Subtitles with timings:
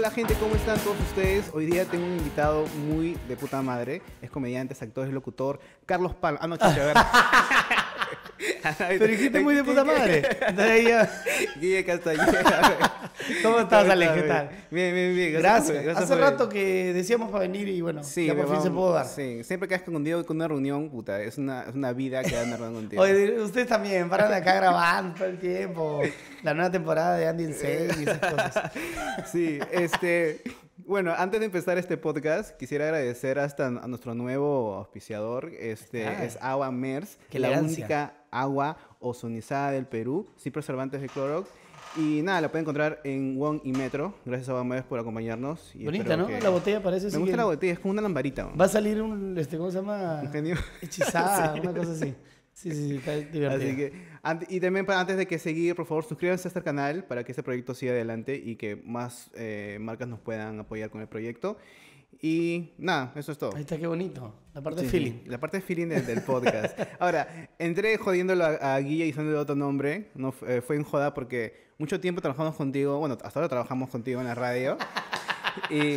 [0.00, 1.50] Hola gente, ¿cómo están todos ustedes?
[1.52, 4.00] Hoy día tengo un invitado muy de puta madre.
[4.22, 5.60] Es comediante, es actor, es locutor.
[5.84, 6.38] Carlos Palma.
[6.40, 6.96] Ah, no, chucha, a ver.
[8.88, 10.22] Pero dijiste muy de puta madre.
[11.60, 13.12] Guille Castañeda.
[13.42, 14.10] ¿Cómo estás, Ale?
[14.14, 14.50] ¿Qué tal?
[14.70, 15.32] Bien, bien, bien.
[15.34, 15.96] Gracias.
[15.96, 19.06] Hace rato que decíamos para venir y bueno, Sí, ya por fin se pudo dar.
[19.06, 22.34] Sí, siempre que has contigo con una reunión, puta, es una, es una vida que
[22.34, 23.02] dan reunión contigo.
[23.02, 26.00] Oye, ustedes también, paran de acá grabando todo el tiempo.
[26.42, 28.72] La nueva temporada de Andy Insane y esas cosas.
[29.30, 30.42] Sí, este.
[30.78, 35.52] Bueno, antes de empezar este podcast, quisiera agradecer hasta a nuestro nuevo auspiciador.
[35.58, 36.24] Este Ah.
[36.24, 41.48] es Agua MERS, Qué la única agua ozonizada del Perú, sin preservantes de Clorox.
[41.96, 44.14] Y nada, la pueden encontrar en Wong y Metro.
[44.24, 45.74] Gracias a MERS por acompañarnos.
[45.74, 46.26] y Bonita, ¿no?
[46.28, 48.44] que- La botella parece Me gusta la botella, es como una lamparita.
[48.44, 48.56] ¿no?
[48.56, 50.20] Va a salir un, este, ¿cómo se llama?
[50.22, 50.56] Un genio.
[50.80, 52.14] Hechizada, una cosa así.
[52.52, 53.50] Sí, sí, sí, está divertido.
[53.50, 53.92] Así que,
[54.54, 57.32] y también para, antes de que seguir, por favor, suscríbanse a este canal para que
[57.32, 61.56] este proyecto siga adelante y que más eh, marcas nos puedan apoyar con el proyecto.
[62.22, 63.54] Y nada, eso es todo.
[63.54, 64.34] Ahí está, qué bonito.
[64.52, 65.12] La parte Sí, de feeling.
[65.26, 66.78] La parte de feeling del, del podcast.
[66.98, 70.10] Ahora, entré jodiéndolo a, a Guilla y diciéndole otro nombre.
[70.14, 72.98] No, eh, fue en joda porque mucho tiempo trabajamos contigo.
[72.98, 74.76] Bueno, hasta ahora trabajamos contigo en la radio.
[75.70, 75.96] y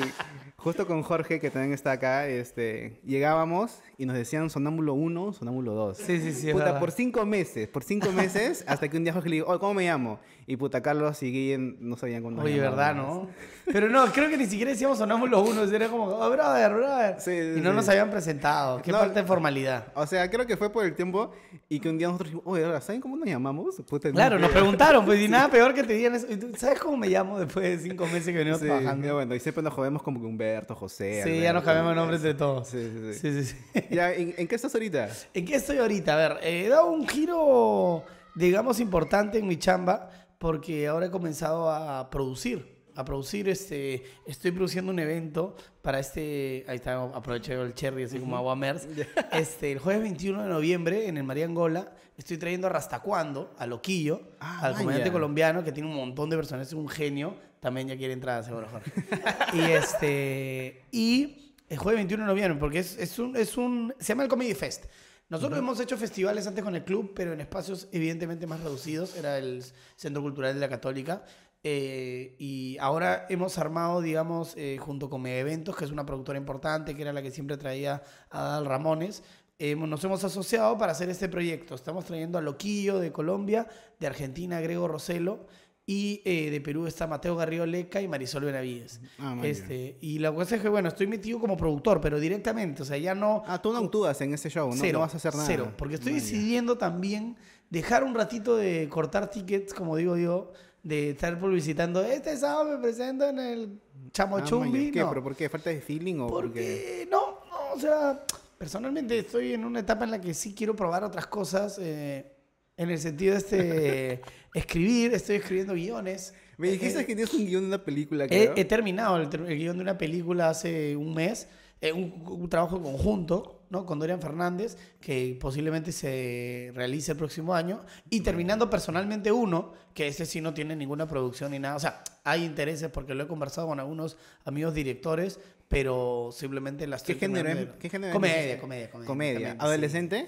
[0.56, 5.73] justo con Jorge, que también está acá, este, llegábamos y nos decían Sonámbulo 1, Sonámbulo
[5.73, 5.98] 2.
[5.98, 9.30] Sí, sí, sí, Puta, por cinco meses, por cinco meses, hasta que un día Jorge
[9.30, 10.20] le dijo, oh, ¿cómo me llamo?
[10.45, 13.30] Y puta, Carlos y Guillen no sabían cómo nos Oye, ¿verdad, no?
[13.72, 17.16] Pero no, creo que ni siquiera decíamos los unos, era como, oh, brother, brother.
[17.20, 17.76] Sí, sí, y no sí.
[17.78, 18.82] nos habían presentado.
[18.82, 19.00] Qué No.
[19.00, 19.88] falta de formalidad.
[19.95, 21.32] O sea, creo que fue por el tiempo
[21.70, 23.82] y que un día nosotros dijimos, oye, ahora, ¿saben cómo nos llamamos?
[23.88, 26.28] Puta, Claro, nos preguntaron, pues, y nada peor que te digan eso.
[26.30, 29.14] ¿Y tú ¿Sabes cómo me llamo después de cinco meses que venimos trabajando?
[29.14, 31.22] bueno, y siempre nos jodemos como que Humberto, José.
[31.23, 32.67] Sí, ya nos cambiamos nombres de todos.
[32.67, 33.56] Sí, sí, sí.
[33.94, 35.09] Ya, ¿en, en qué estás ahorita?
[35.33, 36.13] ¿En qué estoy ahorita?
[36.13, 38.03] A ver, he dado un giro,
[38.36, 42.73] digamos, importante en mi chamba porque ahora he comenzado a producir.
[42.95, 48.19] A producir, este, estoy produciendo un evento para este, ahí está, aproveché el cherry, así
[48.19, 48.87] como agua Mers.
[49.32, 53.65] Este, el jueves 21 de noviembre en el María Angola estoy trayendo a Rastacuando, a
[53.65, 57.36] Loquillo, Ah, al comediante colombiano que tiene un montón de personajes, es un genio.
[57.59, 58.92] También ya quiere entrar, seguro, Jorge.
[59.53, 64.10] y este, y el jueves 21 de noviembre, porque es, es un, es un, se
[64.10, 64.86] llama el Comedy Fest.
[65.30, 69.16] Nosotros hemos hecho festivales antes con el club, pero en espacios evidentemente más reducidos.
[69.16, 69.64] Era el
[69.96, 71.24] Centro Cultural de la Católica.
[71.64, 76.38] Eh, y ahora hemos armado, digamos, eh, junto con Mega Eventos, que es una productora
[76.38, 79.24] importante, que era la que siempre traía a Dal Ramones,
[79.60, 81.74] eh, nos hemos asociado para hacer este proyecto.
[81.74, 83.68] Estamos trayendo a Loquillo de Colombia,
[84.00, 85.48] de Argentina, Grego Roselo,
[85.86, 89.02] y eh, de Perú está Mateo Garrido Leca y Marisol Benavides.
[89.20, 92.86] Ah, este, y la cosa es que, bueno, estoy metido como productor, pero directamente, o
[92.86, 93.44] sea, ya no...
[93.48, 94.76] Ah, tú no actúas en ese show, ¿no?
[94.77, 95.45] Cero, no vas a hacer nada.
[95.45, 97.36] Cero, porque estoy decidiendo también
[97.70, 100.52] dejar un ratito de cortar tickets, como digo yo,
[100.83, 104.86] de estar publicitando, este sábado me presento en el Ah, Chamochumbi.
[104.88, 104.92] ya.
[104.92, 105.00] ¿Qué?
[105.00, 105.10] no.
[105.10, 105.50] ¿Pero por qué?
[105.50, 108.23] ¿Falta de feeling o porque Porque no, no, o sea,
[108.58, 112.33] personalmente estoy en una etapa en la que sí quiero probar otras cosas, eh,
[112.78, 114.22] en el sentido de este,
[114.54, 116.34] escribir, estoy escribiendo guiones.
[116.58, 119.58] Me dijiste Eh, que tienes un guion de una película, He, he terminado el, el
[119.58, 121.48] guion de una película hace un mes,
[121.82, 123.86] eh, un, un trabajo conjunto ¿no?
[123.86, 130.07] con Dorian Fernández, que posiblemente se realice el próximo año, y terminando personalmente uno, que
[130.07, 131.75] ese sí no tiene ninguna producción ni nada.
[131.75, 137.01] O sea, hay intereses porque lo he conversado con algunos amigos directores, pero simplemente las
[137.04, 137.78] ¿Qué género?
[137.80, 138.13] ¿Qué género?
[138.13, 139.07] Comedia, comedia, comedia.
[139.07, 139.39] Comedia.
[139.56, 139.89] netamente,
[140.19, 140.25] sí.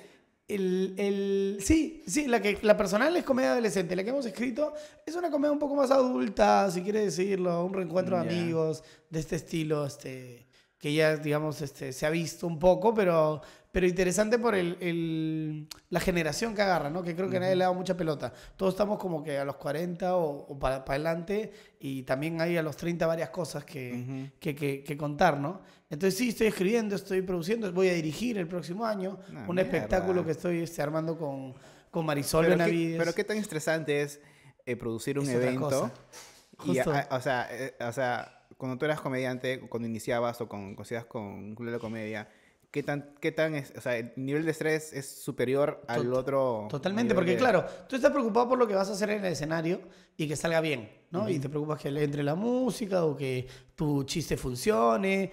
[0.47, 3.95] El, el- sí, sí, la, que, la personal es comedia adolescente.
[3.95, 4.73] La que hemos escrito
[5.05, 9.19] es una comedia un poco más adulta, si quiere decirlo, un reencuentro de amigos de
[9.19, 10.45] este estilo, este,
[10.77, 13.41] que ya, digamos, este, se ha visto un poco, pero,
[13.75, 17.03] pero interesante por el, el- la generación que agarra, ¿no?
[17.03, 18.31] Que creo que nadie le ha dado mucha pelota.
[18.55, 22.63] Todos estamos como que a los 40 o, o para, adelante y también hay a
[22.63, 23.91] los 30 varias cosas que,
[24.31, 24.37] Ujú.
[24.39, 25.61] que, que- que contar, ¿no?
[25.89, 29.63] Entonces sí, estoy escribiendo, estoy produciendo, voy a dirigir el próximo año Ah, un mierda.
[29.63, 31.53] espectáculo que estoy este, armando con,
[31.91, 32.97] con Marisol Pero qué, Benavides.
[32.97, 34.21] pero qué tan estresante es
[34.65, 35.91] eh, producir un Es evento.
[36.63, 36.93] Y, Justo.
[36.93, 40.75] a- o, sea, eh, o sea, cuando tú eras comediante, cuando iniciabas o con,
[41.09, 42.29] con un club de comedia,
[42.75, 46.67] ¿qué tan, qué tan es, o sea, el nivel de estrés es superior al otro?
[46.69, 49.31] Totalmente, porque de- claro, tú estás preocupado por lo que vas a hacer en el
[49.31, 49.79] escenario
[50.17, 51.29] y que salga bien, ¿no?
[51.29, 55.31] Y te preocupas que le entre la música o que tu chiste funcione.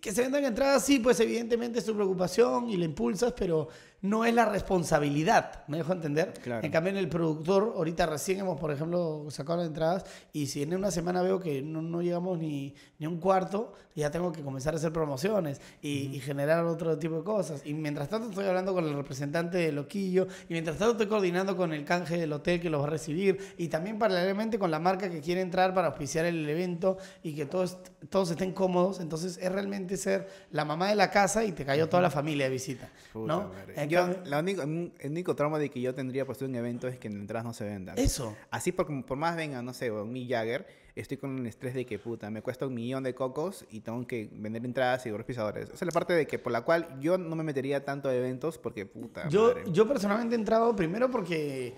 [0.00, 3.68] Que se vendan entradas, sí, pues evidentemente es tu preocupación y la impulsas, pero,
[4.02, 6.32] no es la responsabilidad, ¿me dejo entender?
[6.42, 6.64] Claro.
[6.64, 10.62] En cambio, en el productor, ahorita recién hemos, por ejemplo, sacado las entradas y si
[10.62, 14.32] en una semana veo que no, no llegamos ni, ni a un cuarto, ya tengo
[14.32, 17.62] que comenzar a hacer promociones y, y generar otro tipo de cosas.
[17.64, 21.56] Y mientras tanto estoy hablando con el representante de Loquillo y mientras tanto estoy coordinando
[21.56, 24.78] con el canje del hotel que los va a recibir y también paralelamente con la
[24.78, 29.00] marca que quiere entrar para auspiciar el evento y que todos, todos estén cómodos.
[29.00, 32.46] Entonces es realmente ser la mamá de la casa y te cayó toda la familia
[32.46, 32.88] de visita.
[33.12, 33.48] Puta ¿no?
[33.48, 33.74] madre.
[33.90, 36.98] Yo, la único, el único trauma de que yo tendría por ser un evento es
[36.98, 37.98] que en entradas no se vendan.
[37.98, 38.36] eso.
[38.50, 40.66] Así por, por más venga, no sé, un Jagger,
[40.96, 44.06] estoy con el estrés de que puta, me cuesta un millón de cocos y tengo
[44.06, 45.66] que vender entradas y pisadores.
[45.66, 48.14] Esa es la parte de que por la cual yo no me metería tanto a
[48.14, 49.28] eventos porque puta.
[49.28, 49.64] Yo, madre.
[49.72, 51.74] yo personalmente he entrado primero porque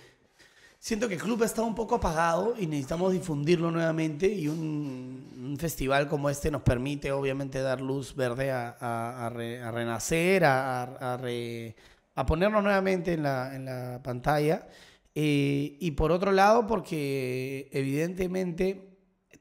[0.79, 5.56] siento que el club está un poco apagado y necesitamos difundirlo nuevamente y un, un
[5.59, 10.44] festival como este nos permite obviamente dar luz verde a, a- a re- a renacer,
[10.44, 11.76] a re-
[12.14, 14.67] a ponernos nuevamente en la, en la pantalla.
[15.14, 18.91] Eh, y por otro lado porque evidentemente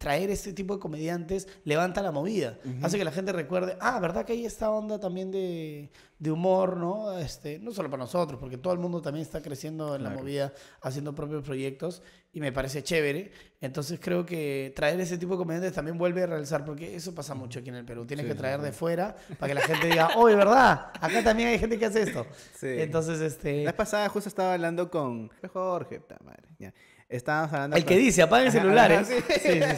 [0.01, 2.57] traer este tipo de comediantes levanta la movida.
[2.81, 6.75] Hace que la gente recuerde, ah, ¿verdad que hay esta onda también de, de humor,
[6.77, 7.15] ¿no?
[7.19, 10.23] Este, no solo para nosotros, porque todo el mundo también está creciendo en la Claro.
[10.23, 12.01] movida, haciendo propios proyectos,
[12.33, 13.31] y me parece chévere.
[13.59, 17.35] Entonces creo que traer ese tipo de comediantes también vuelve a realzar, porque eso pasa
[17.35, 18.03] mucho aquí en el Perú.
[18.07, 18.65] Tienes Sí, que traer sí.
[18.65, 20.87] de fuera para que la gente diga, oye, ¿verdad?
[20.99, 22.25] Acá también hay gente que hace esto.
[22.59, 22.67] Sí.
[22.67, 23.63] Entonces, este...
[23.65, 26.47] La pasada justo estaba hablando con Jorge, madre.
[26.57, 26.73] Ya.
[27.11, 29.05] Estábamos hablando El que con- dice, apaga el celular, ajá, ¿eh?
[29.27, 29.75] Sí, Sí, sí,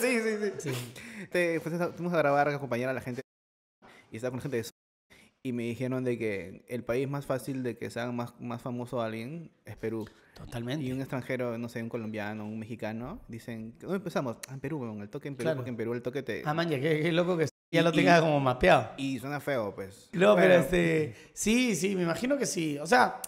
[0.00, 0.20] sí.
[0.60, 0.92] sí, sí.
[1.30, 3.22] Te- pues, fuimos a grabar, a acompañar a la gente
[4.12, 4.64] y estaba con gente de
[5.42, 8.60] y me dijeron de que el país más fácil de que se haga más, más
[8.60, 10.06] famoso alguien es Perú.
[10.34, 10.84] Totalmente.
[10.84, 14.36] Y un extranjero, no sé, un colombiano, un mexicano, dicen, ¿dónde empezamos?
[14.48, 15.56] Ah, en Perú, weón, el toque en Perú, Claro.
[15.56, 16.42] porque en Perú el toque te...
[16.44, 18.90] Ah, man, ya, qué, qué loco que ya lo y- tenga como mapeado.
[18.98, 20.10] Y suena feo, pues.
[20.12, 21.14] No, pero Bueno, este.
[21.32, 22.76] Sí, sí, me imagino que sí.
[22.78, 23.22] O sea,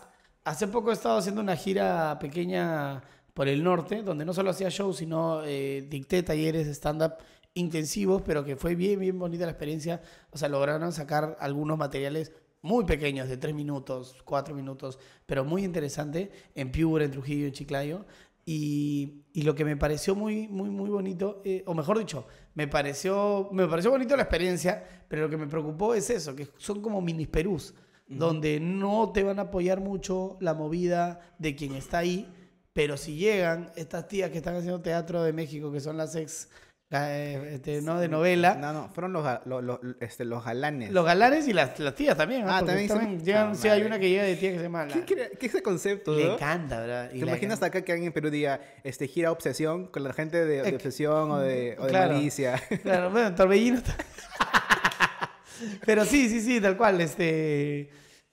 [0.45, 3.03] hace poco he estado haciendo una gira pequeña
[3.35, 7.15] por el norte, donde no solo hacía shows, sino eh, dicté talleres de stand-up
[7.55, 10.03] intensivos, pero que fue bien, bien bonita la experiencia.
[10.31, 12.33] O sea, lograron sacar algunos materiales
[12.63, 17.53] muy pequeños, de tres minutos, cuatro minutos, pero muy interesante, en Piura, en Trujillo, en
[17.53, 18.07] Chiclayo.
[18.45, 22.67] Y, y lo que me pareció muy, muy, muy bonito, eh, o mejor dicho, me
[22.67, 26.83] pareció, me pareció bonito la experiencia, pero lo que me preocupó es eso, que son
[26.83, 27.75] como minis Perús,
[28.09, 32.29] donde no te van a apoyar mucho la movida de quien está ahí,
[32.73, 36.49] pero si llegan estas tías que están haciendo teatro de México, que son las ex,
[36.91, 37.99] eh, este, ¿no?
[37.99, 40.91] De novela, No, no, fueron los, ga- lo- lo- este, los galanes.
[40.93, 42.45] los galanes y las, las tías también.
[42.47, 44.63] Ah, Porque también son- llegan, Ah, sí, hay una que llega de tía que se
[44.65, 44.85] llama...
[44.87, 46.35] la- ¿Qué, qué es ese concepto, le no?
[46.35, 47.11] encanta, ¿verdad?
[47.13, 50.45] Y ¿Te imaginas acá que alguien en Perú diga, este, gira obsesión con la gente
[50.45, 52.13] de, de obsesión o de, o de claro.
[52.15, 52.63] malicia?
[52.83, 53.79] Claro, bueno, Torbellino.
[53.79, 53.97] está-
[55.87, 57.01] Pero sí, sí, sí, tal cual.
[57.01, 57.89] Este,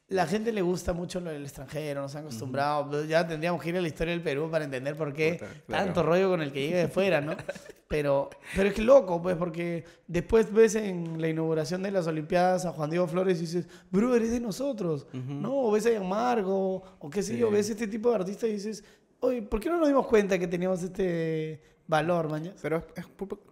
[0.09, 3.05] la gente le gusta mucho lo del extranjero, nos han acostumbrado.
[3.05, 5.85] Ya tendríamos que ir a la historia del Perú para entender por qué Puta, claro.
[5.85, 7.35] tanto rollo con el que llega de fuera, ¿no?
[7.89, 12.63] Pero, pero es que loco, pues, porque después ves en la inauguración de las Olimpiadas
[12.67, 15.63] a Juan Diego Flores y dices, bro, eres de nosotros, ¿no?
[15.63, 18.83] O ves a Gianmarco, o qué sé yo, ves este tipo de artistas y dices,
[19.21, 22.55] oye, ¿por qué no nos dimos cuenta que teníamos este valor, mañana?
[22.61, 22.85] Pero,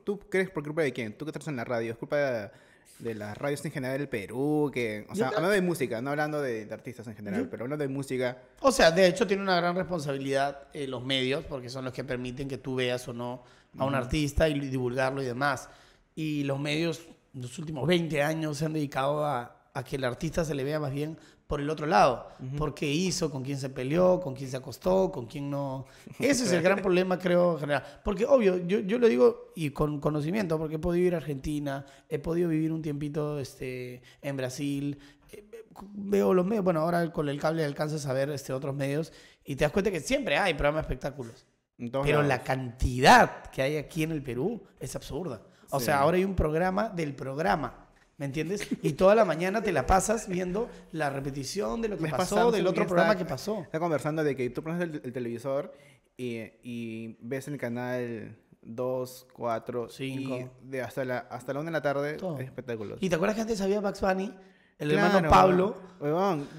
[0.04, 1.14] ¿tú crees por culpa de quién?
[1.18, 1.94] ¿Tú que estás en la radio?
[1.94, 2.52] ¿Es culpa de,
[3.00, 4.72] de las radios en general del Perú?
[4.74, 7.84] Que, o sea, hablando de música, no hablando de, de artistas en general, pero hablando
[7.84, 11.86] de música, O sea, de hecho tiene una gran responsabilidad eh, los medios, porque son
[11.86, 13.44] los que permiten que tú veas o no
[13.78, 15.70] a un artista y divulgarlo y demás.
[16.16, 17.02] Y los medios,
[17.36, 20.64] en los últimos 20 años, se han dedicado a, a que el artista se le
[20.64, 21.18] vea más bien
[21.48, 22.28] por el otro lado.
[22.58, 25.86] Por qué hizo, con quién se peleó, con quién se acostó, con quién no.
[26.20, 27.84] Ese es el gran problema, creo, en general.
[28.04, 31.86] Porque, obvio, yo, yo lo digo y con conocimiento, porque he podido ir a Argentina,
[32.10, 35.00] he podido vivir un tiempito este, en Brasil,
[35.32, 35.46] eh,
[35.94, 39.14] veo los medios, bueno, ahora con el cable alcanzas a ver este, otros medios
[39.46, 41.48] y te das cuenta que siempre hay programas de espectáculos.
[41.78, 42.28] Pero lados.
[42.28, 45.42] la cantidad que hay aquí en el Perú es absurda.
[45.70, 45.86] O Sí.
[45.86, 47.87] sea, ahora hay un programa del programa.
[48.18, 48.68] ¿Me entiendes?
[48.82, 52.66] Y toda la mañana te la pasas viendo la repetición de lo que pasó, del
[52.66, 53.62] otro está- programa que pasó.
[53.62, 55.72] Está conversando de que tú pones el, el televisor
[56.18, 60.36] y, y ves el canal 2, 4, Cinco.
[60.38, 62.40] 5, de hasta la, hasta la 1 de la tarde, Todo.
[62.40, 62.98] espectáculos.
[63.02, 64.34] ¿Y te acuerdas que antes había Bugs Bunny?
[64.80, 65.76] El Claro, hermano Pablo.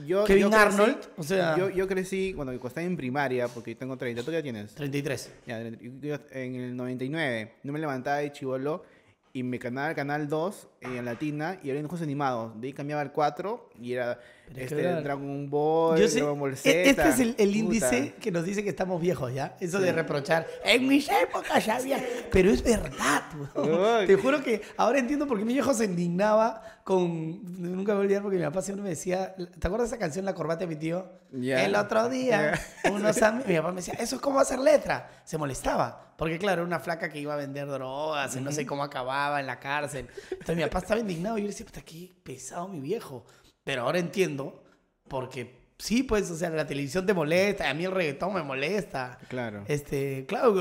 [0.06, 3.74] yo, Kevin yo crecí- Arnold, o sea- Yo, yo crecí cuando estaba en primaria, porque
[3.76, 4.22] tengo 30.
[4.24, 4.74] ¿Tú qué tienes?
[4.74, 5.32] 33.
[5.46, 8.82] Ya, en el 99, no me levantaba de chivolo
[9.32, 12.60] y me canaba el canal 2 en Latina y había dibujos animados.
[12.60, 14.20] De ahí cambiaba al 4 y era
[14.54, 16.70] Pero este, claro, Dragon Ball, Yo sé, Dragon Ball e- Z.
[16.82, 19.56] este es el, el índice que nos dice que estamos viejos, ¿ya?
[19.60, 20.46] Eso de reprochar.
[20.64, 22.02] En mis épocas ya había.
[22.32, 23.22] Pero es verdad,
[23.54, 24.06] weón.
[24.06, 27.42] Te juro que ahora entiendo por qué mi viejo se indignaba con.
[27.60, 29.34] Nunca me voy a olvidar porque mi papá siempre me decía.
[29.34, 31.06] ¿Te acuerdas de esa canción, La corbata de mi tío?
[31.32, 31.64] Ya.
[31.64, 32.54] El otro día,
[32.90, 35.10] unos am- mi papá me decía, ¿eso es cómo hacer letra?
[35.24, 36.14] Se molestaba.
[36.16, 39.38] Porque, claro, era una flaca que iba a vender drogas y no sé cómo acababa
[39.38, 40.08] en la cárcel.
[40.32, 43.24] Entonces mi papá estaba indignado y yo le decía, puta, qué pesado mi viejo.
[43.68, 44.62] Pero ahora entiendo
[45.08, 49.18] porque sí, pues, o sea, la televisión te molesta, a mí el reggaetón me molesta.
[49.28, 49.62] Claro.
[49.68, 50.54] Este, claro,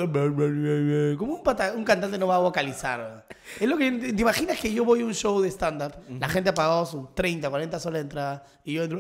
[1.18, 3.26] como un, pata- un cantante no va a vocalizar.
[3.62, 6.28] Es lo que te imaginas que yo voy a un show de stand up, la
[6.28, 9.00] gente ha pagado sus 30, 40 soles de entrada y yo entro,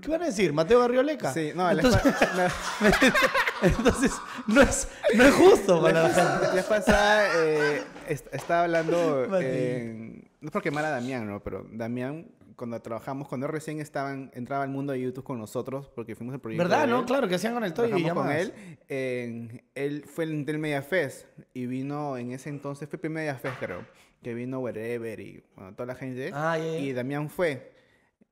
[0.00, 0.54] ¿qué van a decir?
[0.54, 1.34] Mateo Garrioleca.
[1.34, 2.52] Sí, no, la entonces, espa-
[3.62, 4.12] entonces,
[4.46, 6.56] no es no es justo la- para la la- gente.
[6.56, 9.26] la pasada eh, estaba hablando.
[10.42, 11.40] No es por quemar a Damián, ¿no?
[11.40, 15.88] Pero Damián, cuando trabajamos, cuando él recién estaban, entraba al mundo de YouTube con nosotros,
[15.94, 16.64] porque fuimos el proyecto.
[16.64, 16.86] ¿Verdad?
[16.86, 17.04] de No, él.
[17.06, 18.52] claro, que hacían con el Toy y con él.
[18.88, 23.54] él fue el Intel Media Fest y vino en ese entonces, fue el Media Fest,
[23.60, 23.86] creo,
[24.20, 26.32] que vino Wherever y bueno, toda la gente.
[26.34, 26.78] Ah, ya, ya.
[26.78, 27.70] Y Damián fue.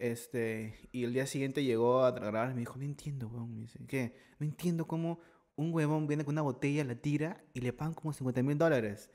[0.01, 3.55] Este, y el día siguiente llegó a grabar y me dijo, no entiendo, weón.
[3.55, 4.15] Me dice, ¿qué?
[4.41, 5.21] No entiendo cómo
[5.55, 9.11] un huevón viene con una botella, la tira y le pagan como 50 mil dólares.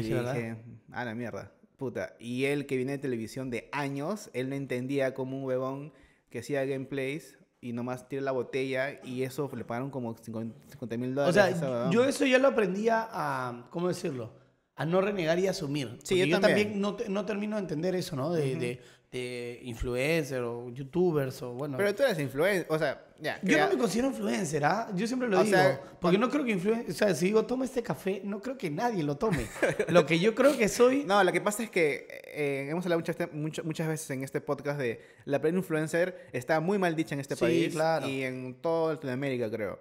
[0.00, 0.34] Y le verdad.
[0.34, 0.56] dije,
[0.92, 2.14] a la mierda, puta.
[2.18, 5.92] Y él que viene de televisión de años, él no entendía como un huevón
[6.30, 11.10] que hacía gameplays y nomás tira la botella y eso le pagaron como 50 mil
[11.12, 11.34] O dólares.
[11.34, 11.90] sea, a ese huevón.
[11.92, 14.32] yo eso ya lo aprendía a, ¿cómo decirlo?
[14.78, 15.98] A no renegar y asumir.
[16.02, 16.80] Sí, yo yo también, también.
[16.82, 18.30] no, no termino de entender eso, ¿no?
[18.32, 18.80] De, de,
[19.16, 21.76] de influencer o youtubers o bueno.
[21.76, 23.40] Pero tú eres influencer, o sea, ya.
[23.42, 24.88] yo ya- no me considero influencer, ¿ah?
[24.94, 25.56] Yo siempre lo O digo.
[25.56, 28.56] sea, porque no creo que influencer, o sea, si digo toma este café, no creo
[28.58, 29.46] que nadie lo tome.
[29.88, 31.04] lo que yo creo que soy...
[31.04, 34.22] No, lo que pasa es que eh, hemos hablado muchas, te- mucho- muchas veces en
[34.22, 38.08] este podcast de la palabra influencer está muy mal dicha en este Sí, país claro.
[38.08, 39.78] y en toda Latinoamérica, creo.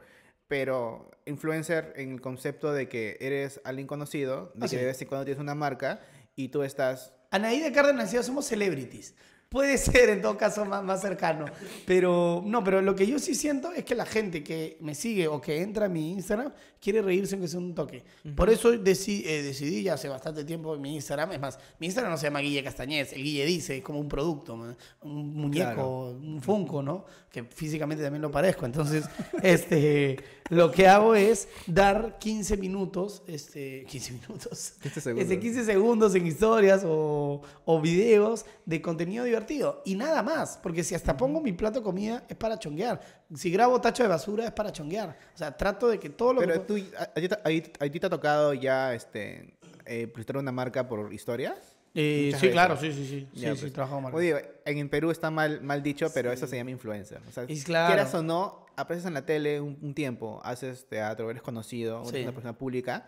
[0.48, 4.76] Pero influencer en el concepto de que eres alguien conocido, de Ah, que sí.
[4.78, 6.02] de vez en cuando tienes una marca
[6.36, 7.14] y tú estás...
[7.36, 9.14] Anaí de Cárdenas decía, somos celebrities.
[9.50, 11.46] Puede ser en todo caso más, más cercano.
[11.86, 15.28] Pero no, pero lo que yo sí siento es que la gente que me sigue
[15.28, 16.54] o que entra a mi Instagram
[16.86, 18.04] quiere reírse aunque sea un toque.
[18.36, 21.32] Por eso deci- eh, decidí ya hace bastante tiempo en mi Instagram.
[21.32, 23.12] Es más, mi Instagram no se llama Guille Castañez.
[23.14, 26.10] El Guille dice, es como un producto, man, un muñeco, Claro.
[26.12, 27.06] un Funko, ¿no?
[27.32, 28.68] Que físicamente también lo parezco.
[28.68, 29.06] Entonces,
[29.42, 30.18] este,
[30.50, 34.74] lo que hago es dar 15 minutos, este, 15 minutos.
[34.82, 35.24] 15 segundos.
[35.32, 39.82] Este, 15 segundos en historias o, o videos de contenido divertido.
[39.86, 43.02] Y nada más, porque si hasta pongo mi plato de comida es para chonguear.
[43.34, 45.18] Si grabo tacho de basura es para chonguear.
[45.34, 46.60] O sea, trato de que todo lo Pero que...
[46.60, 50.52] tú, ¿a, a ti te- a ti- te ha tocado ya este, eh, publicitar una
[50.52, 51.76] marca por historias?
[51.94, 52.52] Eh, sí, veces.
[52.52, 53.28] claro, sí, sí, sí.
[53.34, 53.74] Ya, sí, sí, pues.
[53.74, 57.22] trabajo Como digo, en Perú está mal, mal dicho, pero eso se llama influencer.
[57.28, 57.88] O sea, claro.
[57.94, 62.10] quieras o no, apareces en la tele un, un tiempo, haces teatro, eres conocido, Sí.
[62.10, 63.06] eres una persona pública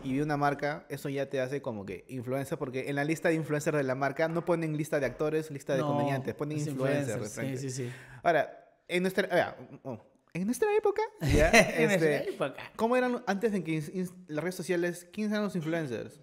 [0.00, 3.28] y vi una marca, eso ya te hace como que influencer, porque en la lista
[3.30, 6.58] de influencers de la marca no ponen lista de actores, lista de No, comediantes, ponen
[6.58, 7.06] influencers.
[7.06, 7.58] de influencer, frente.
[7.58, 7.92] Sí, sí, sí.
[8.22, 9.98] Ahora, en nuestra, ah, oh,
[10.40, 12.54] en nuestra época, En este, esa época.
[12.76, 13.82] ¿cómo eran antes de que
[14.28, 16.20] las redes sociales, quiénes eran los influencers?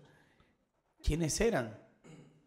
[1.04, 1.78] ¿Quiénes eran?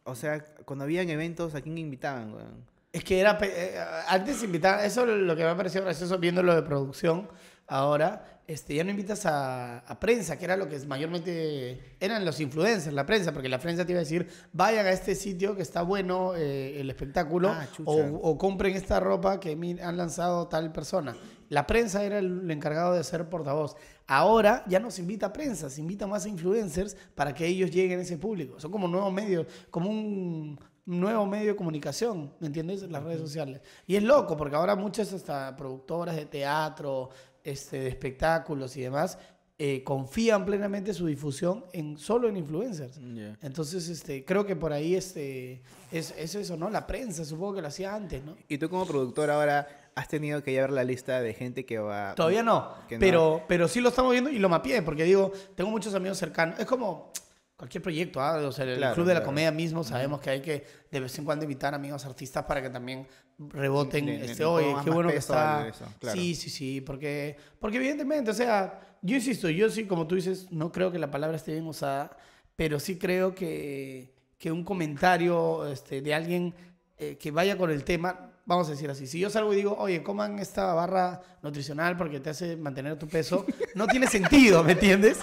[0.04, 2.34] O sea, cuando habían eventos, ¿a quién invitaban?
[2.34, 2.64] weón?
[2.92, 3.36] Es que era.
[3.38, 4.84] pe- eh, antes invitaban.
[4.84, 7.28] Eso es lo que me ha parecido gracioso viendo lo de producción.
[7.66, 11.96] Ahora, este, ya no invitas a, a prensa, que era lo que mayormente.
[12.00, 15.14] Eran los influencers, la prensa, porque la prensa te iba a decir: vayan a este
[15.14, 19.96] sitio que está bueno eh, el espectáculo, Ah, o, o compren esta ropa que han
[19.98, 21.14] lanzado tal persona.
[21.48, 23.76] La prensa era el, encargado de ser portavoz.
[24.06, 27.70] Ahora ya no se invita a prensa, se invita más a influencers para que ellos
[27.70, 28.58] lleguen a ese público.
[28.60, 32.82] Son como nuevos medios, como un nuevo medio de comunicación, ¿me entiendes?
[32.90, 33.60] Las redes sociales.
[33.86, 37.10] Y es loco, porque ahora muchas hasta productoras de teatro,
[37.44, 39.18] este, de espectáculos y demás,
[39.60, 43.00] eh, confían plenamente su difusión en solo en influencers.
[43.42, 46.70] Entonces, este, creo que por ahí este, es, es eso, ¿no?
[46.70, 48.36] La prensa, supongo que lo hacía antes, ¿no?
[48.46, 52.14] Y tú como productor ahora has tenido que llevar la lista de gente que va...
[52.14, 52.98] Todavía no, no.
[53.00, 56.58] pero, pero sí lo estamos viendo y lo mapeé, porque digo, tengo muchos amigos cercanos.
[56.58, 57.12] Es como
[57.56, 58.36] cualquier proyecto, ¿ah?
[58.46, 59.26] O sea, el Claro, Club de la claro.
[59.26, 62.70] Comedia mismo sabemos que hay que de vez en cuando invitar amigos artistas para que
[62.70, 63.06] también
[63.38, 65.66] reboten, Le- este, le oye, qué bueno que está.
[65.68, 66.16] eso, claro.
[66.18, 70.46] Sí, sí, sí, porque, porque evidentemente, o sea, yo insisto, yo sí, como tú dices,
[70.52, 72.16] no creo que la palabra esté bien usada,
[72.56, 76.54] pero sí creo que, que un comentario este, de alguien
[76.96, 79.76] eh, que vaya con el tema, vamos a decir así, si yo salgo y digo,
[79.78, 84.72] oye, coman esta barra nutricional porque te hace mantener tu peso, no tiene sentido, ¿me
[84.72, 85.18] entiendes?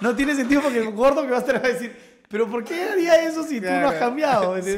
[0.00, 1.94] No tiene sentido porque el gordo que va a va a decir,
[2.28, 4.56] Pero ¿por qué haría eso si tú no has cambiado?
[4.62, 4.72] Sí.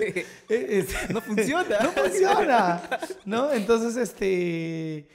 [0.49, 1.78] Es- es- No funciona.
[1.82, 2.82] no funciona.
[3.25, 3.52] ¿No?
[3.52, 5.06] Entonces, este.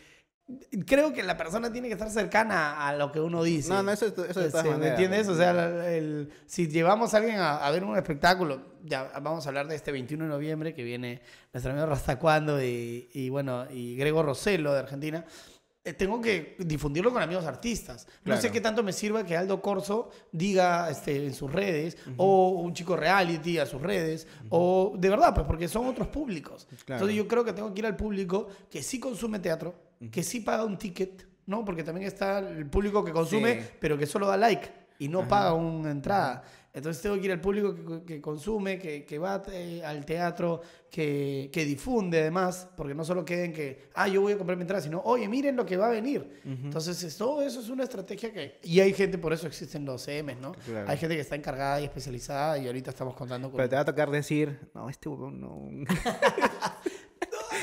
[0.85, 3.69] Creo que la persona tiene que estar cercana a lo que uno dice.
[3.69, 4.91] No, no, eso, eso de todas ¿Me maneras.
[4.99, 5.27] entiendes?
[5.27, 5.51] O sea,
[5.93, 9.75] el- si llevamos a alguien a, a ver un espectáculo, ya vamos a hablar de
[9.75, 14.71] este 21 de noviembre que viene nuestro amigo Rastacuando y, y bueno, y Grego Roselo
[14.71, 15.25] de Argentina.
[15.83, 18.07] eh, Tengo que difundirlo con amigos artistas.
[18.23, 18.53] No sé Claro.
[18.53, 22.95] qué tanto me sirva que Aldo Corso diga este, en sus redes, o un chico
[22.95, 26.67] reality a sus redes, o de verdad, pues porque son otros públicos.
[26.85, 26.99] Claro.
[26.99, 29.75] Entonces yo creo que tengo que ir al público que sí consume teatro,
[30.11, 31.63] que sí paga un ticket, ¿no?
[31.65, 33.69] Porque también está el público que consume, Sí.
[33.79, 36.43] pero que solo da like y no paga una entrada.
[36.73, 40.61] Entonces tengo que ir al público que, que consume, que, que va eh, al teatro,
[40.91, 44.61] que, que difunde además, porque no solo queden que, ah, yo voy a comprar mi
[44.61, 46.39] entrada, sino, oye, miren lo que va a venir.
[46.45, 48.59] Entonces es- todo eso es una estrategia que...
[48.63, 50.51] Y hay gente, por eso existen los CMs, ¿no?
[50.51, 50.87] Claro.
[50.87, 53.57] Hay gente que está encargada y especializada y ahorita estamos contando con...
[53.57, 55.69] Pero te va a tocar decir, no, este huevón no.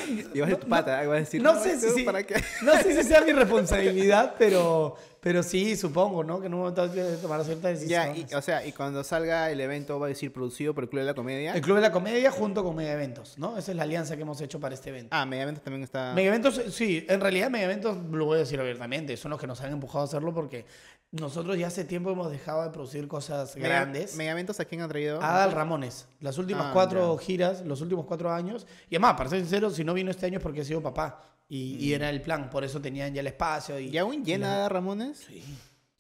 [0.07, 2.23] y vas a ser tu pata, y vas a decir, no, no, sé si, ¿para
[2.23, 2.43] qué?
[2.63, 6.38] no sé si sea mi responsabilidad, pero, pero sí, supongo, ¿no?
[6.38, 8.31] Que en un momento que tomar ciertas Ya, decisiones.
[8.31, 11.00] y, o sea, y cuando salga el evento va a decir producido por el Club
[11.00, 11.54] de la Comedia.
[11.54, 13.57] El Club de la Comedia junto con Mega Eventos, ¿no?
[13.57, 15.09] Esa es la alianza que hemos hecho para este evento.
[15.16, 16.12] Ah, Mega Eventos también está.
[16.14, 19.47] Mega Eventos, sí, en realidad Mega Eventos, lo voy a decir abiertamente, son los que
[19.47, 20.66] nos han empujado a hacerlo porque
[21.11, 24.16] nosotros ya hace tiempo hemos dejado de producir cosas Mega- grandes.
[24.16, 25.23] Mega Eventos a quién han traído?
[25.23, 27.23] Adal Ramones, las últimas Ah, cuatro ya.
[27.25, 28.66] giras, los últimos cuatro años.
[28.90, 31.23] Y además, para ser sincero, si no vino este año es porque he sido papá.
[31.49, 33.79] Y, y era el plan, por eso tenían ya el espacio.
[33.79, 35.27] Y, ¿Y aún llena Ramones?
[35.29, 35.43] Sí,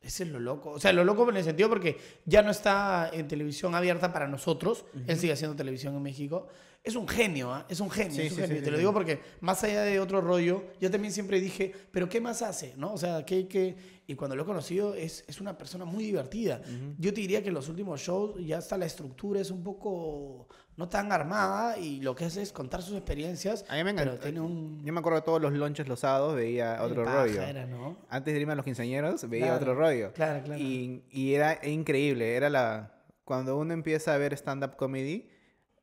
[0.00, 0.70] ese es lo loco.
[0.70, 4.28] O sea, lo loco en el sentido porque ya no está en televisión abierta para
[4.28, 4.84] nosotros.
[5.06, 6.48] Él sigue haciendo televisión en México.
[6.84, 7.64] Es un genio, ¿ah?
[7.70, 8.12] Es un genio.
[8.14, 8.58] Sí, es un sí, genio.
[8.58, 12.10] sí, Te lo digo porque más allá de otro rollo, yo también siempre dije, pero
[12.10, 12.74] ¿qué más hace?
[12.76, 12.92] ¿No?
[12.92, 13.74] O sea, ¿qué, qué?
[14.06, 16.60] Y cuando lo he conocido es, es una persona muy divertida.
[16.98, 20.46] Yo te diría que en los últimos shows ya está la estructura es un poco
[20.76, 23.64] no tan armada y lo que hace es contar sus experiencias.
[23.70, 24.20] A mí me encanta.
[24.20, 24.82] tiene un...
[24.84, 27.40] Yo me acuerdo de todos los lunches los sábados, veía otro rollo.
[27.40, 27.96] era, ¿no?
[28.10, 30.12] Antes de irme a los quinceañeros, veía Claro, otro rollo.
[30.12, 30.60] claro, claro.
[30.60, 32.34] Y, y era increíble.
[32.36, 32.90] Era la.
[33.24, 35.30] Cuando uno empieza a ver stand-up comedy,